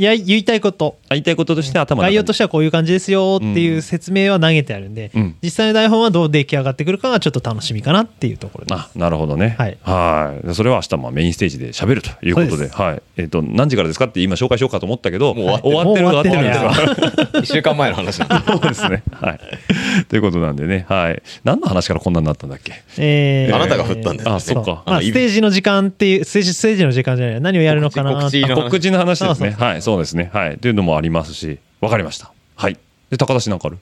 [0.00, 0.96] いや言いたいこと。
[1.10, 5.36] 言いたいこととして頭概要としてはこういう感じですよっていう説明は投げてあるんで、うん。
[5.42, 8.78] 実際の台本はどう出来上がってくるかがちょっと楽しみかなっていうところです。
[8.78, 9.56] あなるほどね。
[9.58, 10.46] はい。
[10.46, 12.68] でそれは明日もメインステージで喋るということで。
[12.70, 13.02] はい。
[13.18, 18.42] えっ、と何時からですかって今紹介しようかと思ったけどもう終わってる終わってる終わってるんですか1 週間前の話なんだ。
[18.46, 19.02] そうですね。
[19.20, 19.40] はい。
[20.08, 20.86] ということなんでね。
[20.88, 21.20] はい。
[21.44, 22.72] 何の話からこんなになったんだっけ？
[22.96, 24.82] えーあなたが振ったんですよあそっか。
[24.86, 27.40] まあ、ステージの時間っていうステージステージの時間じゃない。
[27.42, 29.50] 何をやるのかなあ告知の話ですね。
[29.50, 29.68] そうそう。
[29.68, 30.30] はいそうですね。
[30.32, 30.58] はい。
[30.58, 31.58] というのもありますし。
[31.80, 32.32] わかりました。
[32.56, 32.78] はい。
[33.10, 33.78] で高田氏なんかある？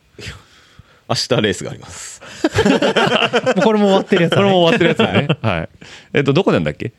[1.08, 2.20] 明日レースがあります。
[3.62, 4.42] これも終わってるやつだね。
[4.42, 5.28] これも終わってるやつだね。
[5.42, 5.68] はい。
[6.14, 6.92] えっとどこなんだっけ？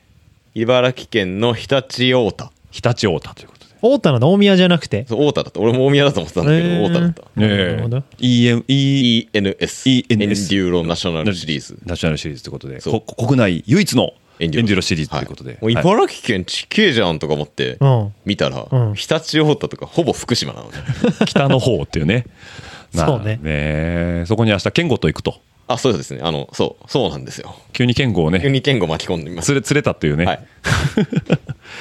[0.55, 2.51] 茨城県の常陸太田。
[2.71, 5.05] 常陸太田ということ大田なんだ大宮じゃなくて？
[5.07, 5.59] そう太田だった。
[5.59, 7.23] 俺も大宮だと思ってたんだけど太田だった。
[7.37, 7.41] え。
[7.71, 8.03] なるほど。
[8.19, 12.81] EM ENS エンデ ENS ューロナショナルシリーズナショナルシリーズということで。
[12.81, 13.01] そう。
[13.05, 18.13] こ国内唯一のエンデュロシリーズということで、もう茨城県地形じゃんとか思ってうん。
[18.25, 18.93] 見たらうん。
[18.95, 20.77] 常陸太田とかほぼ福島なのね。
[21.27, 22.25] 北の方っていうね。
[22.95, 23.39] そうね。
[23.41, 24.23] ね。
[24.25, 25.41] そこに明日健吾と行くと。
[25.67, 26.21] あそうですね。
[26.23, 27.55] あのそうそうなんですよ。
[27.73, 28.39] 急に健吾をね。
[28.41, 29.53] 急に健吾巻き込んでみます。
[29.53, 30.39] 連れ連れたっていうね、はい。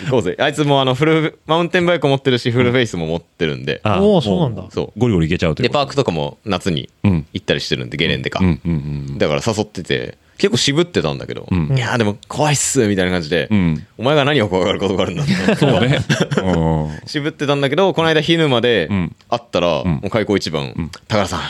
[0.05, 0.37] 行こうぜ。
[0.39, 4.65] あいつもあのフルマウンテンバイク持ってるしフルフェイスも持ってるんで、あおおそうなんだ。
[4.71, 5.01] そう。
[5.01, 5.73] ゴリゴリいけちゃうというで。
[5.73, 7.27] パークとかも夏にうん。
[7.33, 8.61] 行ったりしてるんでゲレンデか、うん。
[8.63, 8.73] うん。
[8.73, 8.75] う
[9.15, 9.19] ん。
[9.19, 11.77] だから誘ってて結構渋ってたんだけど、うん。
[11.77, 13.87] いやーでも怖いっすみたいな感じで、うん。
[13.99, 15.55] お前が何を怖がることがあるんだって。
[15.57, 15.99] そうね、
[17.05, 19.15] う渋ってたんだけどこの間昼までん。
[19.29, 19.87] 会ったら、ん。
[19.87, 21.41] もう開口一番、高田さん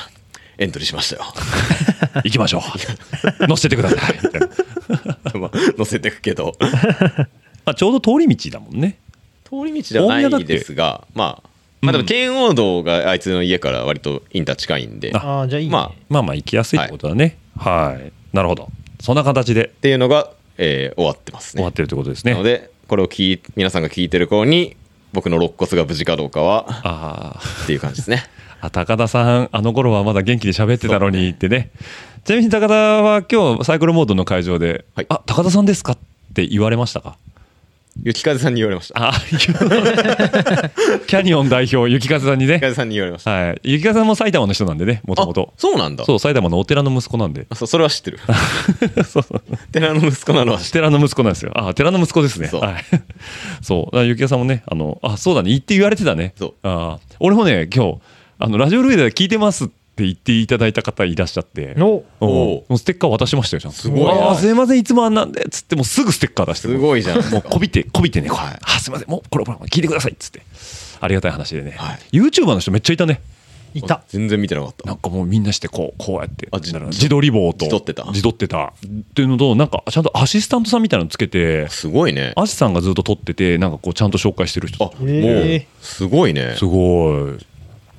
[0.57, 1.27] エントリーしましたよん、
[2.25, 2.63] 行きましょう。
[3.47, 4.19] 乗せてください。
[4.23, 4.49] みたいな
[5.41, 6.57] まあ乗せてくけど。
[7.67, 8.97] あちょうど通り道だもんね。
[9.45, 11.49] 通り道ではないですがまあ
[11.81, 15.93] まあでも圏央道があいつの家から割とインター近いんで、ああじゃあいい、ね、まあ。
[16.09, 17.39] まあまあ行きやすいってことだね。
[17.57, 18.69] はい、なるほど
[19.01, 19.67] そんな形で。
[19.67, 21.61] っていうのが、えー終わってますね。
[21.61, 22.33] 終わってるということですね。
[22.33, 24.77] なのでこれを聞い皆さんが聞いてる頃に
[25.13, 28.25] 僕の肋骨が無事かどうかはあっていう感じですね。
[28.61, 31.71] あ高田さんあの頃はまだ元気に喋ってたのにってね。
[32.25, 35.07] ちなみに高田は今日サイクルモードの会場で「はい。
[35.09, 35.99] あ高田さんですか?」っ
[36.35, 37.17] て言われましたか？
[38.03, 39.09] 雪風さんに言われました。
[39.09, 42.55] あキャニオン代表雪風さんにね。
[42.55, 43.31] 雪風さんに言われました。
[43.31, 43.61] はい。
[43.65, 46.05] 雪風さんも埼玉の人なんでねもともとあそうなんだ。
[46.05, 47.47] そう埼玉のお寺の息子なんで。
[47.51, 48.21] あそうそれは知ってる。
[49.05, 49.23] そう。
[49.23, 49.43] そう
[49.73, 51.53] 寺の息子なのは寺の息子なんですよ。
[51.55, 52.49] あ寺の息子ですね。
[52.49, 52.61] そう。
[52.61, 52.85] はい。
[53.63, 53.99] そう。
[54.05, 55.51] 雪風さんもねあのあそうだね。
[55.51, 56.35] 言って言われてたね。
[56.39, 56.55] そう。
[56.63, 57.99] あ俺もね今日
[58.39, 61.75] あのラジオルエダで聞いてますって言っていただいた方いらっしゃって。
[61.79, 62.05] お。
[62.21, 62.65] おお。
[62.69, 63.79] もうステッカー渡しましたよちゃんと。
[63.79, 64.05] すごい。
[64.05, 66.79] なあーすいませんいつもあんなんでっつってもうすぐステッカー出してす。
[66.79, 67.31] ごいじゃん。
[67.31, 68.59] もうこびてこびてね、はい。
[68.63, 70.43] あすいませんもうこれこれ聞いてくださいっつって。
[71.01, 71.77] ありがたい話でね、
[72.13, 73.21] YouTuber の人めっちゃいたね。
[73.75, 74.03] いた。
[74.09, 74.89] 全然見てなかった。
[74.89, 77.67] なんかもうみんなしてこうこうやって自撮り棒と。
[77.67, 78.05] 自撮ってた？
[78.07, 78.73] 自撮ってた。
[78.85, 82.33] っていうのとなんかちゃんとアシスタントさんみたいなのつけてすごいね。
[82.35, 84.85] アシさんがずっと撮っててなんかこうちゃんと紹介してる人。
[84.85, 86.55] もうすごいね。
[86.57, 87.39] すごい。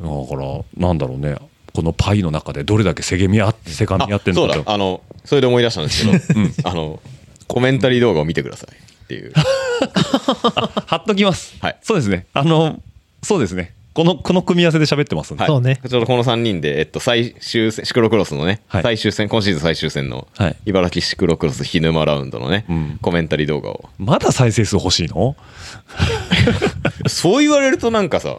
[0.01, 1.37] だからなんだろうね
[1.73, 4.65] このパイの中でどれだけせげみあせがみ合ってんそうのかと。
[4.65, 4.73] だ。
[4.73, 6.99] あのそれで思い出したんですけど、あの
[7.47, 9.33] コメンタリー動画を見てくださいっていう。
[10.87, 11.55] 貼っときます。
[11.61, 11.77] はい。
[11.81, 12.25] そうですね。
[12.33, 12.81] あの
[13.23, 13.73] そうですね。
[13.93, 15.49] このこの組み合わせで喋ってますんで、はい。
[15.49, 15.81] そうね。
[15.87, 18.83] ちょうどこの3人で、えっと、最終戦シクロクロスのね、はい。
[18.83, 20.55] 最終戦今シーズン最終戦のはい。
[20.65, 22.99] 茨城シクロクロス日沼ラウンドのね、うん。
[23.01, 23.89] コメンタリー動画を。
[23.97, 25.35] まだ再生数欲しいの？
[27.09, 28.37] そう言われるとなんかさ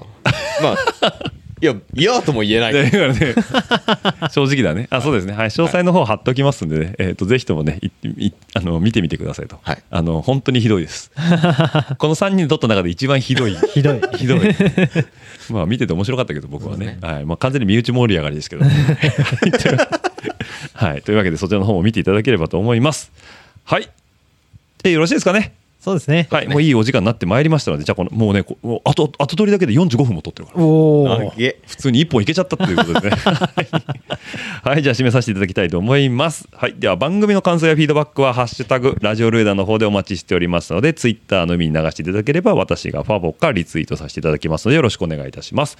[0.63, 1.33] まあ
[1.63, 2.73] いや嫌とも言えない。
[2.75, 3.35] だからね。
[4.33, 4.87] 正直だね。
[4.91, 5.35] あそうですね。
[5.35, 9.83] はい詳細の方貼っときますんでね、えっ、とぜひともねいいあの見てみてくださいと、はい。
[9.91, 11.11] あの本当にひどいです。
[11.99, 13.57] この3人で撮った中で一番ひどい。
[13.75, 14.01] ひどい。
[14.17, 14.41] ひどい。
[15.51, 16.99] まあ見てて面白かったけど僕はね。
[17.03, 17.27] はい。
[17.27, 18.65] まあ、完全に身内盛り上がりですけど
[20.75, 21.03] はい。
[21.03, 23.13] というわけでそちらの方も見ていただければと思います。
[23.65, 23.89] はい。
[24.83, 26.29] でよろしいですかねそうですね。
[26.31, 30.63] はい、もういいお時間になってまいりましたのでじゃあこのもうねこ後後取りだけで45分も撮ってるから。
[30.63, 33.17] おおあげ普通に1本いけちゃったということでね。
[34.63, 34.83] はい。
[34.83, 36.47] じゃあ締めさせていただきたいと思います。
[36.53, 36.75] はい。
[36.79, 45.79] では番組の感想やフィードバックは「ハッシュタグラジオルエダ」の方でお待ちしておりますのでツイッターのみに流していただければ私がファボかリツイートさせていただきますのでよろしくお願いいたします。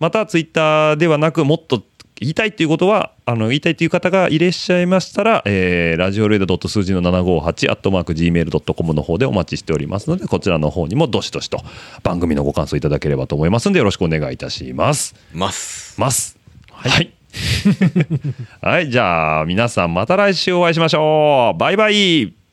[0.00, 1.82] またツイッターではなくもっと
[2.18, 11.60] 言いたいということはあの言いたいという方がいらっしゃいましたら、えー、ラジオルエダ数字の758アットマーク Gmail.com の方でお待ちしておりますのでこちらの方にもどしどしと
[12.02, 15.14] 番組のご感想いただければと思いますのでよろしくお願いいたします。
[15.34, 16.00] ます。
[16.00, 16.38] ます。
[16.70, 17.12] はい、
[18.62, 21.58] はい、 じゃあ皆さんまた来週お会いしましょう。
[21.58, 22.45] バイバイ